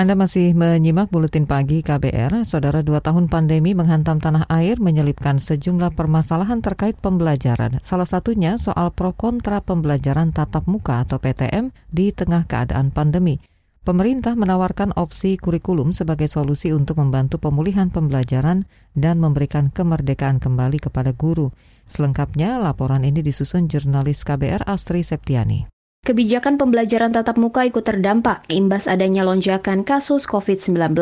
Anda 0.00 0.16
masih 0.16 0.56
menyimak 0.56 1.12
Buletin 1.12 1.44
Pagi 1.44 1.84
KBR. 1.84 2.48
Saudara 2.48 2.80
dua 2.80 3.04
tahun 3.04 3.28
pandemi 3.28 3.76
menghantam 3.76 4.16
tanah 4.16 4.48
air 4.48 4.80
menyelipkan 4.80 5.36
sejumlah 5.36 5.92
permasalahan 5.92 6.64
terkait 6.64 6.96
pembelajaran. 6.96 7.84
Salah 7.84 8.08
satunya 8.08 8.56
soal 8.56 8.96
pro 8.96 9.12
kontra 9.12 9.60
pembelajaran 9.60 10.32
tatap 10.32 10.64
muka 10.64 11.04
atau 11.04 11.20
PTM 11.20 11.68
di 11.92 12.16
tengah 12.16 12.48
keadaan 12.48 12.88
pandemi. 12.96 13.44
Pemerintah 13.84 14.40
menawarkan 14.40 14.96
opsi 14.96 15.36
kurikulum 15.36 15.92
sebagai 15.92 16.32
solusi 16.32 16.72
untuk 16.72 16.96
membantu 16.96 17.36
pemulihan 17.36 17.92
pembelajaran 17.92 18.64
dan 18.96 19.20
memberikan 19.20 19.68
kemerdekaan 19.68 20.40
kembali 20.40 20.80
kepada 20.80 21.12
guru. 21.12 21.52
Selengkapnya, 21.84 22.56
laporan 22.56 23.04
ini 23.04 23.20
disusun 23.20 23.68
jurnalis 23.68 24.24
KBR 24.24 24.64
Astri 24.64 25.04
Septiani. 25.04 25.79
Kebijakan 26.00 26.56
pembelajaran 26.56 27.12
tatap 27.12 27.36
muka 27.36 27.68
ikut 27.68 27.84
terdampak 27.84 28.48
imbas 28.48 28.88
adanya 28.88 29.20
lonjakan 29.20 29.84
kasus 29.84 30.24
COVID-19. 30.24 30.96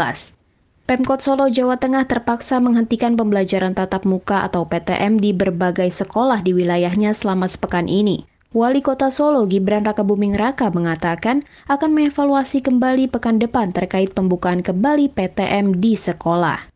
Pemkot 0.91 1.23
Solo, 1.23 1.47
Jawa 1.47 1.79
Tengah 1.79 2.11
terpaksa 2.11 2.59
menghentikan 2.59 3.15
pembelajaran 3.15 3.79
tatap 3.79 4.03
muka 4.03 4.43
atau 4.43 4.67
PTM 4.67 5.23
di 5.23 5.31
berbagai 5.31 5.87
sekolah 5.95 6.43
di 6.43 6.51
wilayahnya 6.51 7.15
selama 7.15 7.47
sepekan 7.47 7.87
ini. 7.87 8.27
Wali 8.51 8.83
Kota 8.83 9.07
Solo 9.15 9.47
Gibran 9.47 9.87
Rakabuming 9.87 10.35
Raka 10.35 10.67
mengatakan 10.75 11.47
akan 11.71 11.95
mengevaluasi 11.95 12.59
kembali 12.67 13.07
pekan 13.07 13.39
depan 13.39 13.71
terkait 13.71 14.11
pembukaan 14.11 14.67
kembali 14.67 15.15
PTM 15.15 15.79
di 15.79 15.95
sekolah. 15.95 16.75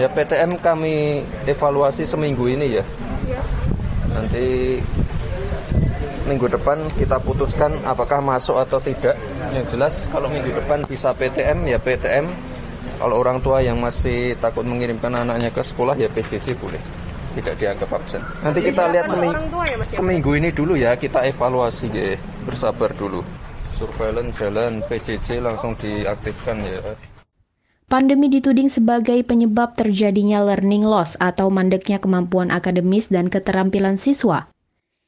Ya 0.00 0.08
PTM 0.08 0.56
kami 0.56 1.20
evaluasi 1.44 2.08
seminggu 2.08 2.48
ini 2.48 2.80
ya. 2.80 2.84
Nanti 4.08 4.78
minggu 6.26 6.46
depan 6.48 6.78
kita 6.94 7.18
putuskan 7.22 7.74
apakah 7.86 8.22
masuk 8.22 8.58
atau 8.58 8.78
tidak. 8.78 9.18
Yang 9.52 9.76
jelas 9.76 9.94
kalau 10.08 10.30
minggu 10.30 10.50
depan 10.54 10.82
bisa 10.86 11.12
PTM 11.14 11.66
ya 11.68 11.78
PTM. 11.82 12.26
Kalau 13.02 13.18
orang 13.18 13.42
tua 13.42 13.58
yang 13.58 13.82
masih 13.82 14.38
takut 14.38 14.62
mengirimkan 14.62 15.10
anaknya 15.10 15.50
ke 15.50 15.62
sekolah 15.64 15.98
ya 15.98 16.06
PJJ 16.06 16.54
boleh. 16.58 16.78
Tidak 17.32 17.54
dianggap 17.58 17.90
absen. 17.90 18.22
Nanti 18.44 18.60
kita 18.62 18.92
lihat 18.92 19.08
seminggu, 19.08 19.40
seminggu 19.90 20.30
ini 20.38 20.54
dulu 20.54 20.78
ya 20.78 20.94
kita 20.94 21.26
evaluasi 21.26 21.90
ya. 21.90 22.14
Bersabar 22.46 22.94
dulu. 22.94 23.24
Surveillance 23.74 24.38
jalan 24.38 24.84
PJJ 24.86 25.42
langsung 25.42 25.74
diaktifkan 25.74 26.62
ya. 26.62 26.78
Pandemi 27.92 28.32
dituding 28.32 28.72
sebagai 28.72 29.20
penyebab 29.20 29.76
terjadinya 29.76 30.40
learning 30.40 30.86
loss 30.86 31.12
atau 31.20 31.52
mandeknya 31.52 32.00
kemampuan 32.00 32.48
akademis 32.48 33.12
dan 33.12 33.28
keterampilan 33.28 34.00
siswa. 34.00 34.48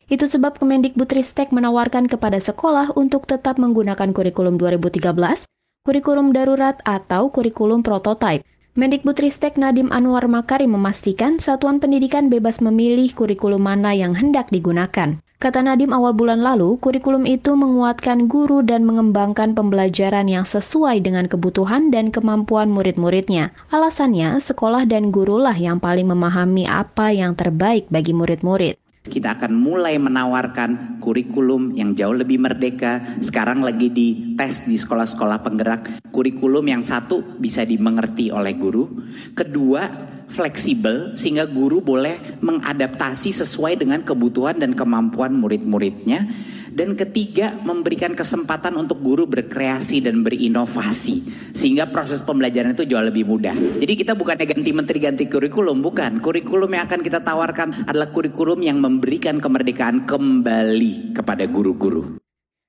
Itu 0.06 0.28
sebab 0.28 0.60
Kemendikbudristek 0.60 1.48
menawarkan 1.48 2.12
kepada 2.12 2.36
sekolah 2.36 2.92
untuk 2.92 3.24
tetap 3.24 3.56
menggunakan 3.56 4.12
kurikulum 4.12 4.60
2013, 4.60 5.48
kurikulum 5.88 6.36
darurat 6.36 6.76
atau 6.84 7.32
kurikulum 7.32 7.80
prototipe. 7.80 8.44
Mendikbudristek 8.74 9.54
Nadim 9.54 9.94
Anwar 9.94 10.26
Makarim 10.26 10.74
memastikan 10.74 11.38
satuan 11.38 11.78
pendidikan 11.78 12.26
bebas 12.26 12.58
memilih 12.58 13.14
kurikulum 13.14 13.62
mana 13.62 13.94
yang 13.94 14.18
hendak 14.18 14.50
digunakan. 14.50 15.22
Kata 15.38 15.60
Nadim 15.62 15.94
awal 15.94 16.10
bulan 16.16 16.42
lalu, 16.42 16.80
kurikulum 16.82 17.22
itu 17.22 17.54
menguatkan 17.54 18.26
guru 18.26 18.66
dan 18.66 18.82
mengembangkan 18.82 19.52
pembelajaran 19.54 20.26
yang 20.26 20.42
sesuai 20.42 21.04
dengan 21.04 21.30
kebutuhan 21.30 21.94
dan 21.94 22.10
kemampuan 22.10 22.72
murid-muridnya. 22.72 23.54
Alasannya, 23.70 24.42
sekolah 24.42 24.90
dan 24.90 25.14
gurulah 25.14 25.54
yang 25.54 25.78
paling 25.78 26.10
memahami 26.10 26.66
apa 26.66 27.14
yang 27.14 27.38
terbaik 27.38 27.86
bagi 27.94 28.10
murid-murid. 28.10 28.83
Kita 29.04 29.36
akan 29.36 29.52
mulai 29.52 30.00
menawarkan 30.00 30.96
kurikulum 30.96 31.76
yang 31.76 31.92
jauh 31.92 32.16
lebih 32.16 32.40
merdeka. 32.40 33.20
Sekarang 33.20 33.60
lagi 33.60 33.92
di 33.92 34.32
tes 34.32 34.64
di 34.64 34.80
sekolah-sekolah 34.80 35.44
penggerak. 35.44 35.82
Kurikulum 36.08 36.64
yang 36.64 36.80
satu 36.80 37.20
bisa 37.36 37.68
dimengerti 37.68 38.32
oleh 38.32 38.56
guru. 38.56 38.88
Kedua, 39.36 39.84
fleksibel 40.24 41.12
sehingga 41.20 41.44
guru 41.44 41.84
boleh 41.84 42.40
mengadaptasi 42.40 43.28
sesuai 43.28 43.76
dengan 43.76 44.00
kebutuhan 44.00 44.56
dan 44.56 44.72
kemampuan 44.72 45.36
murid-muridnya. 45.36 46.24
Dan 46.74 46.98
ketiga, 46.98 47.54
memberikan 47.62 48.18
kesempatan 48.18 48.74
untuk 48.74 48.98
guru 48.98 49.30
berkreasi 49.30 50.02
dan 50.02 50.26
berinovasi. 50.26 51.22
Sehingga 51.54 51.86
proses 51.86 52.18
pembelajaran 52.26 52.74
itu 52.74 52.82
jauh 52.82 53.06
lebih 53.06 53.30
mudah. 53.30 53.54
Jadi 53.54 53.94
kita 53.94 54.18
bukan 54.18 54.34
ganti 54.42 54.74
menteri 54.74 54.98
ganti 54.98 55.30
kurikulum, 55.30 55.78
bukan. 55.78 56.18
Kurikulum 56.18 56.74
yang 56.74 56.90
akan 56.90 57.00
kita 57.06 57.22
tawarkan 57.22 57.86
adalah 57.86 58.10
kurikulum 58.10 58.58
yang 58.66 58.82
memberikan 58.82 59.38
kemerdekaan 59.38 60.02
kembali 60.02 61.14
kepada 61.14 61.46
guru-guru. 61.46 62.18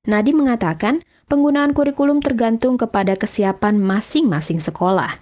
Nadi 0.06 0.38
mengatakan, 0.38 1.02
penggunaan 1.26 1.74
kurikulum 1.74 2.22
tergantung 2.22 2.78
kepada 2.78 3.18
kesiapan 3.18 3.82
masing-masing 3.82 4.62
sekolah. 4.62 5.18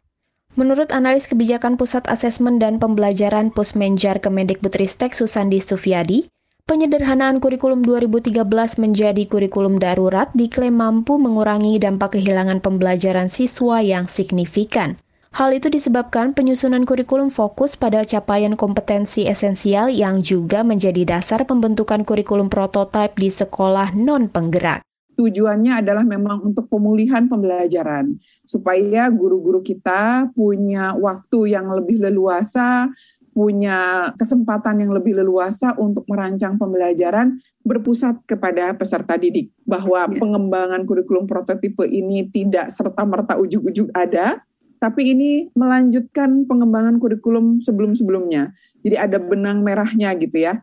Menurut 0.59 0.91
analis 0.91 1.31
kebijakan 1.31 1.79
Pusat 1.79 2.11
Asesmen 2.11 2.59
dan 2.59 2.83
Pembelajaran 2.83 3.49
Pusmenjar 3.49 4.19
Kemendikbudristek 4.19 5.15
Susandi 5.15 5.63
Sufyadi, 5.63 6.27
Penyederhanaan 6.63 7.43
kurikulum 7.43 7.83
2013 7.83 8.39
menjadi 8.79 9.27
kurikulum 9.27 9.83
darurat 9.83 10.31
diklaim 10.31 10.79
mampu 10.79 11.19
mengurangi 11.19 11.75
dampak 11.75 12.15
kehilangan 12.15 12.63
pembelajaran 12.63 13.27
siswa 13.27 13.83
yang 13.83 14.07
signifikan. 14.07 14.95
Hal 15.35 15.51
itu 15.51 15.67
disebabkan 15.67 16.31
penyusunan 16.31 16.87
kurikulum 16.87 17.35
fokus 17.35 17.75
pada 17.75 18.07
capaian 18.07 18.55
kompetensi 18.55 19.27
esensial 19.27 19.91
yang 19.91 20.23
juga 20.23 20.63
menjadi 20.63 21.03
dasar 21.03 21.43
pembentukan 21.43 22.07
kurikulum 22.07 22.47
prototipe 22.47 23.19
di 23.19 23.27
sekolah 23.27 23.91
non-penggerak. 23.99 24.87
Tujuannya 25.19 25.83
adalah 25.83 26.07
memang 26.07 26.47
untuk 26.47 26.71
pemulihan 26.71 27.27
pembelajaran, 27.27 28.17
supaya 28.47 29.11
guru-guru 29.11 29.59
kita 29.59 30.31
punya 30.31 30.95
waktu 30.95 31.59
yang 31.59 31.69
lebih 31.69 32.01
leluasa, 32.01 32.87
punya 33.33 34.09
kesempatan 34.15 34.85
yang 34.85 34.93
lebih 34.93 35.17
leluasa 35.17 35.73
untuk 35.81 36.05
merancang 36.05 36.55
pembelajaran 36.61 37.41
berpusat 37.65 38.21
kepada 38.29 38.77
peserta 38.77 39.17
didik 39.17 39.49
bahwa 39.65 40.05
ya. 40.05 40.15
pengembangan 40.21 40.85
kurikulum 40.85 41.25
prototipe 41.25 41.83
ini 41.89 42.29
tidak 42.29 42.69
serta 42.69 43.01
merta 43.03 43.35
ujuk-ujuk 43.41 43.89
ada 43.91 44.45
tapi 44.83 45.15
ini 45.15 45.47
melanjutkan 45.55 46.43
pengembangan 46.43 46.99
kurikulum 46.99 47.63
sebelum-sebelumnya. 47.63 48.51
Jadi 48.83 48.95
ada 48.99 49.15
benang 49.15 49.63
merahnya 49.63 50.11
gitu 50.19 50.43
ya. 50.43 50.59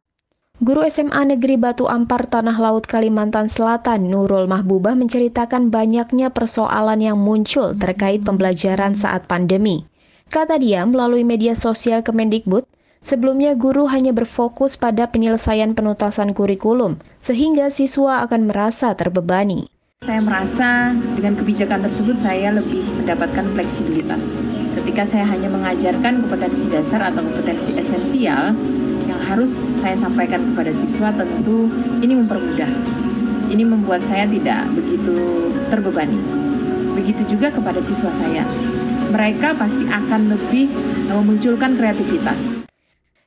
Guru 0.61 0.85
SMA 0.92 1.24
Negeri 1.24 1.56
Batu 1.56 1.88
Ampar 1.88 2.28
Tanah 2.28 2.52
Laut 2.61 2.85
Kalimantan 2.85 3.48
Selatan 3.48 4.12
Nurul 4.12 4.44
Mahbubah 4.44 4.92
menceritakan 4.92 5.72
banyaknya 5.72 6.28
persoalan 6.28 7.00
yang 7.00 7.16
muncul 7.16 7.72
terkait 7.72 8.20
pembelajaran 8.20 8.92
saat 8.92 9.24
pandemi. 9.24 9.88
Kata 10.31 10.62
dia 10.62 10.87
melalui 10.87 11.27
media 11.27 11.59
sosial 11.59 12.07
Kemendikbud, 12.07 12.62
sebelumnya 13.03 13.59
guru 13.59 13.90
hanya 13.90 14.14
berfokus 14.14 14.79
pada 14.79 15.11
penyelesaian 15.11 15.75
penuntasan 15.75 16.38
kurikulum, 16.38 17.03
sehingga 17.19 17.66
siswa 17.66 18.23
akan 18.23 18.47
merasa 18.47 18.95
terbebani. 18.95 19.66
Saya 20.07 20.23
merasa 20.23 20.95
dengan 21.19 21.35
kebijakan 21.35 21.83
tersebut 21.83 22.14
saya 22.14 22.55
lebih 22.55 22.79
mendapatkan 23.03 23.43
fleksibilitas. 23.59 24.38
Ketika 24.79 25.03
saya 25.03 25.27
hanya 25.27 25.51
mengajarkan 25.51 26.23
kompetensi 26.23 26.71
dasar 26.71 27.11
atau 27.11 27.27
kompetensi 27.27 27.75
esensial, 27.75 28.55
yang 29.11 29.21
harus 29.27 29.66
saya 29.83 29.99
sampaikan 29.99 30.47
kepada 30.55 30.71
siswa 30.71 31.11
tentu 31.11 31.66
ini 32.07 32.14
mempermudah. 32.14 32.71
Ini 33.51 33.66
membuat 33.66 34.07
saya 34.07 34.31
tidak 34.31 34.62
begitu 34.79 35.51
terbebani. 35.75 36.23
Begitu 36.95 37.35
juga 37.35 37.51
kepada 37.51 37.83
siswa 37.83 38.14
saya. 38.14 38.47
Mereka 39.11 39.59
pasti 39.59 39.85
akan 39.90 40.31
lebih 40.31 40.70
memunculkan 41.11 41.75
kreativitas. 41.75 42.62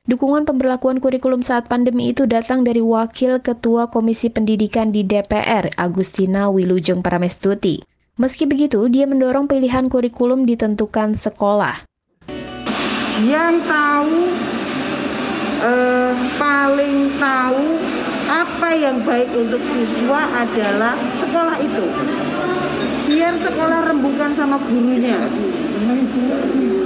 Dukungan 0.04 0.44
pemberlakuan 0.44 1.00
kurikulum 1.00 1.40
saat 1.40 1.64
pandemi 1.64 2.12
itu 2.12 2.28
datang 2.28 2.60
dari 2.60 2.84
Wakil 2.84 3.40
Ketua 3.40 3.88
Komisi 3.88 4.28
Pendidikan 4.28 4.92
di 4.92 5.00
DPR, 5.00 5.72
Agustina 5.80 6.52
Wilujeng 6.52 7.00
Paramestuti. 7.00 7.80
Meski 8.20 8.44
begitu, 8.44 8.84
dia 8.92 9.08
mendorong 9.08 9.48
pilihan 9.48 9.88
kurikulum 9.88 10.44
ditentukan 10.44 11.16
sekolah. 11.16 11.88
Yang 13.24 13.64
tahu 13.64 14.16
eh, 15.64 16.12
paling 16.36 16.96
tahu 17.16 17.64
apa 18.28 18.68
yang 18.76 19.00
baik 19.08 19.32
untuk 19.32 19.60
siswa 19.72 20.20
adalah 20.36 21.00
sekolah 21.16 21.56
itu. 21.64 21.84
Biar 23.08 23.34
sekolah 23.40 23.88
rembukan 23.88 24.36
sama 24.36 24.60
gurunya. 24.60 25.16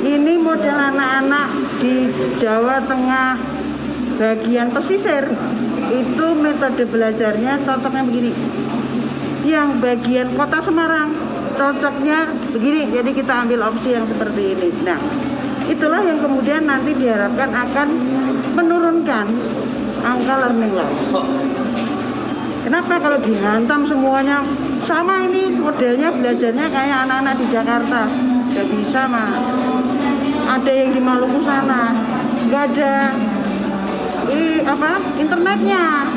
Ini 0.09 0.35
model 0.43 0.75
anak-anak 0.75 1.49
di 1.79 2.11
Jawa 2.43 2.83
Tengah 2.83 3.39
bagian 4.19 4.75
pesisir 4.75 5.23
itu 5.95 6.27
metode 6.35 6.83
belajarnya 6.83 7.63
cocoknya 7.63 8.03
begini. 8.03 8.33
Yang 9.47 9.69
bagian 9.79 10.29
kota 10.35 10.59
Semarang 10.59 11.15
cocoknya 11.55 12.27
begini. 12.51 12.91
Jadi 12.91 13.11
kita 13.15 13.47
ambil 13.47 13.71
opsi 13.71 13.95
yang 13.95 14.05
seperti 14.11 14.59
ini. 14.59 14.69
Nah, 14.83 14.99
itulah 15.71 16.03
yang 16.03 16.19
kemudian 16.19 16.67
nanti 16.67 16.91
diharapkan 16.99 17.55
akan 17.55 17.89
menurunkan 18.59 19.27
angka 20.03 20.35
learning 20.43 20.73
loss. 20.75 20.99
Kenapa 22.67 23.01
kalau 23.01 23.19
dihantam 23.23 23.87
semuanya 23.87 24.43
sama 24.85 25.25
ini 25.25 25.55
modelnya 25.57 26.11
belajarnya 26.13 26.67
kayak 26.69 26.99
anak-anak 27.07 27.35
di 27.39 27.47
Jakarta 27.49 28.28
nggak 28.59 28.75
bisa 28.75 29.07
mah 29.07 29.39
ada 30.51 30.73
yang 30.75 30.91
di 30.91 30.99
Maluku 30.99 31.47
sana. 31.47 31.95
Nggak 32.51 32.63
ada 32.75 33.15
i, 34.35 34.67
apa 34.67 34.99
internetnya. 35.15 36.11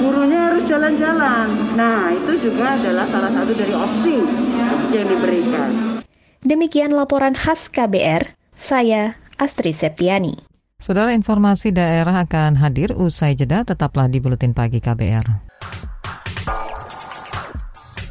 Gurunya 0.00 0.48
harus 0.48 0.64
jalan-jalan. 0.64 1.52
Nah 1.76 2.08
itu 2.16 2.48
juga 2.48 2.72
adalah 2.72 3.04
salah 3.04 3.28
satu 3.28 3.52
dari 3.52 3.74
opsi 3.76 4.16
yang 4.96 5.12
diberikan. 5.12 6.00
Demikian 6.40 6.96
laporan 6.96 7.36
khas 7.36 7.68
KBR 7.68 8.32
saya 8.56 9.20
Astri 9.36 9.76
Septiani. 9.76 10.40
Saudara 10.80 11.12
informasi 11.12 11.68
daerah 11.68 12.24
akan 12.24 12.56
hadir. 12.64 12.96
Usai 12.96 13.36
jeda 13.36 13.60
tetaplah 13.60 14.08
di 14.08 14.24
Buletin 14.24 14.56
Pagi 14.56 14.80
KBR. 14.80 15.47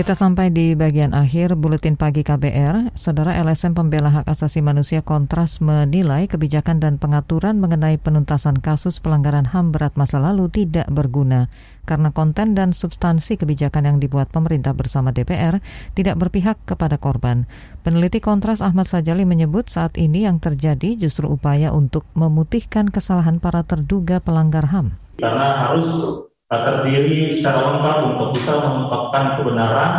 Kita 0.00 0.16
sampai 0.16 0.48
di 0.48 0.72
bagian 0.72 1.12
akhir 1.12 1.60
Buletin 1.60 1.92
Pagi 1.92 2.24
KBR. 2.24 2.96
Saudara 2.96 3.36
LSM 3.36 3.76
Pembela 3.76 4.08
Hak 4.08 4.32
Asasi 4.32 4.64
Manusia 4.64 5.04
Kontras 5.04 5.60
menilai 5.60 6.24
kebijakan 6.24 6.80
dan 6.80 6.96
pengaturan 6.96 7.60
mengenai 7.60 8.00
penuntasan 8.00 8.64
kasus 8.64 8.96
pelanggaran 8.96 9.44
HAM 9.44 9.76
berat 9.76 10.00
masa 10.00 10.16
lalu 10.16 10.48
tidak 10.48 10.88
berguna 10.88 11.52
karena 11.84 12.16
konten 12.16 12.56
dan 12.56 12.72
substansi 12.72 13.36
kebijakan 13.36 13.92
yang 13.92 13.96
dibuat 14.00 14.32
pemerintah 14.32 14.72
bersama 14.72 15.12
DPR 15.12 15.60
tidak 15.92 16.16
berpihak 16.16 16.56
kepada 16.64 16.96
korban. 16.96 17.44
Peneliti 17.84 18.24
Kontras 18.24 18.64
Ahmad 18.64 18.88
Sajali 18.88 19.28
menyebut 19.28 19.68
saat 19.68 20.00
ini 20.00 20.24
yang 20.24 20.40
terjadi 20.40 20.96
justru 20.96 21.28
upaya 21.28 21.76
untuk 21.76 22.08
memutihkan 22.16 22.88
kesalahan 22.88 23.36
para 23.36 23.68
terduga 23.68 24.16
pelanggar 24.16 24.72
HAM. 24.72 24.96
Karena 25.20 25.68
harus 25.68 26.24
terdiri 26.58 27.38
secara 27.38 27.60
lengkap 27.62 27.96
untuk 28.14 28.28
bisa 28.34 28.52
mengungkapkan 28.58 29.38
kebenaran, 29.38 29.94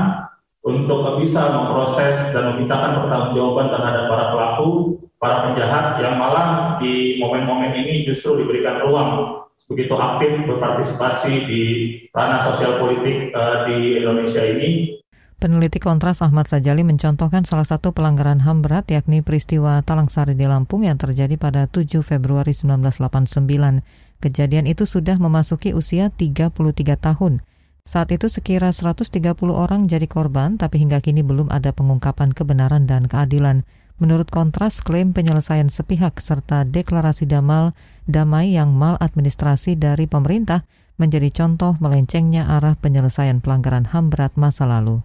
untuk 0.67 1.23
bisa 1.23 1.41
memproses 1.47 2.15
dan 2.35 2.53
memintakan 2.53 3.01
pertanggungjawaban 3.01 3.71
terhadap 3.71 4.03
para 4.11 4.25
pelaku, 4.35 4.69
para 5.15 5.37
penjahat 5.47 5.85
yang 6.03 6.19
malah 6.19 6.75
di 6.83 7.17
momen-momen 7.23 7.71
ini 7.71 8.03
justru 8.03 8.43
diberikan 8.43 8.83
ruang 8.83 9.41
begitu 9.71 9.95
aktif 9.95 10.31
berpartisipasi 10.51 11.33
di 11.47 11.63
ranah 12.11 12.43
sosial 12.43 12.83
politik 12.83 13.31
uh, 13.31 13.63
di 13.71 14.03
Indonesia 14.03 14.43
ini. 14.43 14.99
Peneliti 15.41 15.81
Kontras 15.81 16.21
Ahmad 16.21 16.45
Sajali 16.45 16.85
mencontohkan 16.85 17.41
salah 17.49 17.65
satu 17.65 17.97
pelanggaran 17.97 18.45
HAM 18.45 18.61
berat 18.61 18.85
yakni 18.93 19.25
peristiwa 19.25 19.81
Talang 19.81 20.05
Sari 20.05 20.37
di 20.37 20.45
Lampung 20.45 20.85
yang 20.85 21.01
terjadi 21.01 21.33
pada 21.33 21.65
7 21.65 22.05
Februari 22.05 22.53
1989. 22.53 24.10
Kejadian 24.21 24.69
itu 24.69 24.85
sudah 24.85 25.17
memasuki 25.17 25.73
usia 25.73 26.13
33 26.13 26.53
tahun. 26.93 27.41
Saat 27.89 28.13
itu 28.13 28.29
sekira 28.29 28.69
130 28.69 29.09
orang 29.49 29.89
jadi 29.89 30.05
korban, 30.05 30.61
tapi 30.61 30.77
hingga 30.77 31.01
kini 31.01 31.25
belum 31.25 31.49
ada 31.49 31.73
pengungkapan 31.73 32.29
kebenaran 32.29 32.85
dan 32.85 33.09
keadilan. 33.09 33.65
Menurut 33.97 34.29
kontras, 34.29 34.81
klaim 34.85 35.13
penyelesaian 35.17 35.73
sepihak 35.73 36.21
serta 36.21 36.69
deklarasi 36.69 37.25
damal 37.25 37.73
damai 38.05 38.53
yang 38.53 38.77
maladministrasi 38.77 39.73
dari 39.77 40.05
pemerintah 40.05 40.69
menjadi 41.01 41.33
contoh 41.33 41.73
melencengnya 41.81 42.45
arah 42.45 42.77
penyelesaian 42.77 43.41
pelanggaran 43.41 43.89
HAM 43.89 44.13
berat 44.13 44.37
masa 44.37 44.69
lalu. 44.69 45.01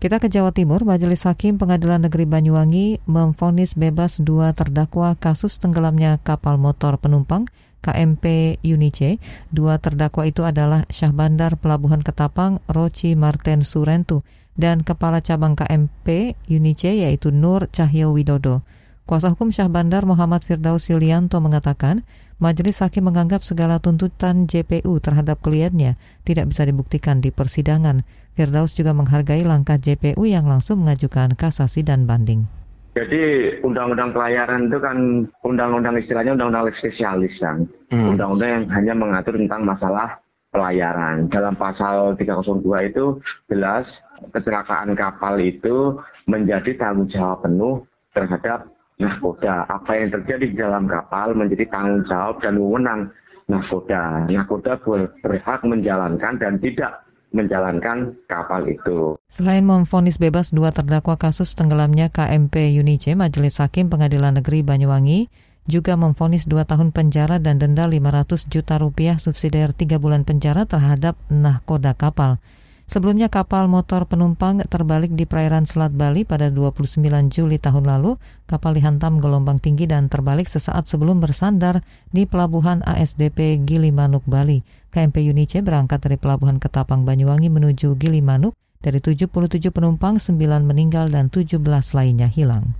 Kita 0.00 0.20
ke 0.20 0.28
Jawa 0.28 0.52
Timur, 0.52 0.84
Majelis 0.84 1.24
Hakim 1.24 1.56
Pengadilan 1.56 2.04
Negeri 2.04 2.28
Banyuwangi 2.28 3.04
memfonis 3.08 3.72
bebas 3.72 4.20
dua 4.20 4.52
terdakwa 4.52 5.16
kasus 5.16 5.56
tenggelamnya 5.60 6.20
kapal 6.20 6.60
motor 6.60 7.00
penumpang 7.00 7.48
KMP 7.84 8.56
Unice. 8.64 9.20
Dua 9.52 9.76
terdakwa 9.76 10.24
itu 10.24 10.40
adalah 10.48 10.88
Syah 10.88 11.12
Bandar 11.12 11.60
Pelabuhan 11.60 12.00
Ketapang 12.00 12.64
Roci 12.64 13.12
Marten 13.12 13.68
Surentu 13.68 14.24
dan 14.56 14.80
Kepala 14.80 15.20
Cabang 15.20 15.52
KMP 15.52 16.32
Unice 16.48 16.96
yaitu 16.96 17.28
Nur 17.28 17.68
Cahyo 17.68 18.16
Widodo. 18.16 18.64
Kuasa 19.04 19.28
hukum 19.36 19.52
Syah 19.52 19.68
Bandar 19.68 20.08
Muhammad 20.08 20.48
Firdaus 20.48 20.88
Yulianto 20.88 21.36
mengatakan, 21.44 22.08
majelis 22.40 22.80
hakim 22.80 23.04
menganggap 23.04 23.44
segala 23.44 23.76
tuntutan 23.76 24.48
JPU 24.48 24.96
terhadap 24.96 25.44
kliennya 25.44 26.00
tidak 26.24 26.48
bisa 26.48 26.64
dibuktikan 26.64 27.20
di 27.20 27.28
persidangan. 27.28 28.08
Firdaus 28.32 28.72
juga 28.72 28.96
menghargai 28.96 29.44
langkah 29.44 29.76
JPU 29.76 30.24
yang 30.24 30.48
langsung 30.48 30.80
mengajukan 30.80 31.36
kasasi 31.36 31.84
dan 31.84 32.08
banding. 32.08 32.63
Jadi 32.94 33.22
undang-undang 33.66 34.14
pelayaran 34.14 34.70
itu 34.70 34.78
kan 34.78 35.26
undang-undang 35.42 35.98
istilahnya 35.98 36.38
undang-undang 36.38 36.70
spesialis 36.70 37.42
kan. 37.42 37.66
Hmm. 37.90 38.14
Undang-undang 38.14 38.50
yang 38.54 38.64
hanya 38.70 38.94
mengatur 38.94 39.34
tentang 39.34 39.66
masalah 39.66 40.22
pelayaran. 40.54 41.26
Dalam 41.26 41.58
pasal 41.58 42.14
302 42.14 42.62
itu 42.94 43.18
jelas 43.50 44.06
kecelakaan 44.30 44.94
kapal 44.94 45.42
itu 45.42 45.98
menjadi 46.30 46.78
tanggung 46.78 47.10
jawab 47.10 47.42
penuh 47.42 47.82
terhadap 48.14 48.70
nahkoda. 49.02 49.66
Apa 49.66 49.98
yang 49.98 50.14
terjadi 50.14 50.44
di 50.46 50.56
dalam 50.56 50.86
kapal 50.86 51.34
menjadi 51.34 51.66
tanggung 51.66 52.06
jawab 52.06 52.38
dan 52.38 52.54
wewenang 52.62 53.10
nahkoda. 53.50 54.30
Nahkoda 54.30 54.78
berhak 55.18 55.60
menjalankan 55.66 56.38
dan 56.38 56.62
tidak 56.62 57.02
menjalankan 57.34 58.14
kapal 58.30 58.62
itu. 58.70 59.18
Selain 59.34 59.66
memfonis 59.66 60.22
bebas 60.22 60.54
dua 60.54 60.70
terdakwa 60.70 61.18
kasus 61.18 61.58
tenggelamnya 61.58 62.06
KMP 62.06 62.70
Unice, 62.78 63.18
Majelis 63.18 63.58
Hakim 63.58 63.90
Pengadilan 63.90 64.38
Negeri 64.38 64.62
Banyuwangi 64.62 65.26
juga 65.66 65.98
memfonis 65.98 66.46
dua 66.46 66.62
tahun 66.62 66.94
penjara 66.94 67.42
dan 67.42 67.58
denda 67.58 67.90
500 67.90 68.46
juta 68.46 68.78
rupiah 68.78 69.18
subsidiar 69.18 69.74
tiga 69.74 69.98
bulan 69.98 70.22
penjara 70.22 70.70
terhadap 70.70 71.18
nahkoda 71.34 71.98
kapal. 71.98 72.38
Sebelumnya 72.86 73.26
kapal 73.26 73.66
motor 73.66 74.06
penumpang 74.06 74.62
terbalik 74.70 75.10
di 75.18 75.26
perairan 75.26 75.66
Selat 75.66 75.90
Bali 75.90 76.22
pada 76.22 76.46
29 76.54 77.02
Juli 77.26 77.58
tahun 77.58 77.90
lalu. 77.90 78.14
Kapal 78.46 78.78
dihantam 78.78 79.18
gelombang 79.18 79.58
tinggi 79.58 79.90
dan 79.90 80.06
terbalik 80.06 80.46
sesaat 80.46 80.86
sebelum 80.86 81.18
bersandar 81.18 81.82
di 82.14 82.22
pelabuhan 82.22 82.86
ASDP 82.86 83.66
Gilimanuk, 83.66 84.22
Bali. 84.30 84.62
KMP 84.94 85.26
Unice 85.26 85.58
berangkat 85.58 86.06
dari 86.06 86.22
pelabuhan 86.22 86.62
Ketapang 86.62 87.02
Banyuwangi 87.02 87.50
menuju 87.50 87.98
Gilimanuk. 87.98 88.54
Dari 88.84 89.00
77 89.00 89.72
penumpang, 89.72 90.20
9 90.20 90.36
meninggal 90.60 91.08
dan 91.08 91.32
17 91.32 91.56
lainnya 91.96 92.28
hilang. 92.28 92.76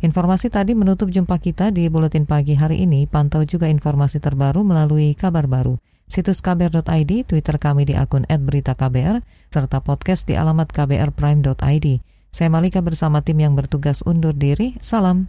Informasi 0.00 0.48
tadi 0.48 0.72
menutup 0.72 1.12
jumpa 1.12 1.36
kita 1.36 1.68
di 1.68 1.92
Buletin 1.92 2.24
Pagi 2.24 2.56
hari 2.56 2.80
ini. 2.80 3.04
Pantau 3.04 3.44
juga 3.44 3.68
informasi 3.68 4.24
terbaru 4.24 4.64
melalui 4.64 5.12
kabar 5.12 5.44
baru. 5.44 5.76
Situs 6.08 6.40
kbr.id, 6.40 7.28
Twitter 7.28 7.56
kami 7.60 7.84
di 7.84 7.94
akun 7.94 8.24
@beritaKBR, 8.24 9.20
serta 9.52 9.84
podcast 9.84 10.24
di 10.24 10.34
alamat 10.34 10.72
kbrprime.id. 10.72 11.86
Saya 12.32 12.48
Malika 12.48 12.80
bersama 12.80 13.20
tim 13.20 13.36
yang 13.36 13.52
bertugas 13.52 14.00
undur 14.08 14.32
diri. 14.32 14.80
Salam. 14.80 15.28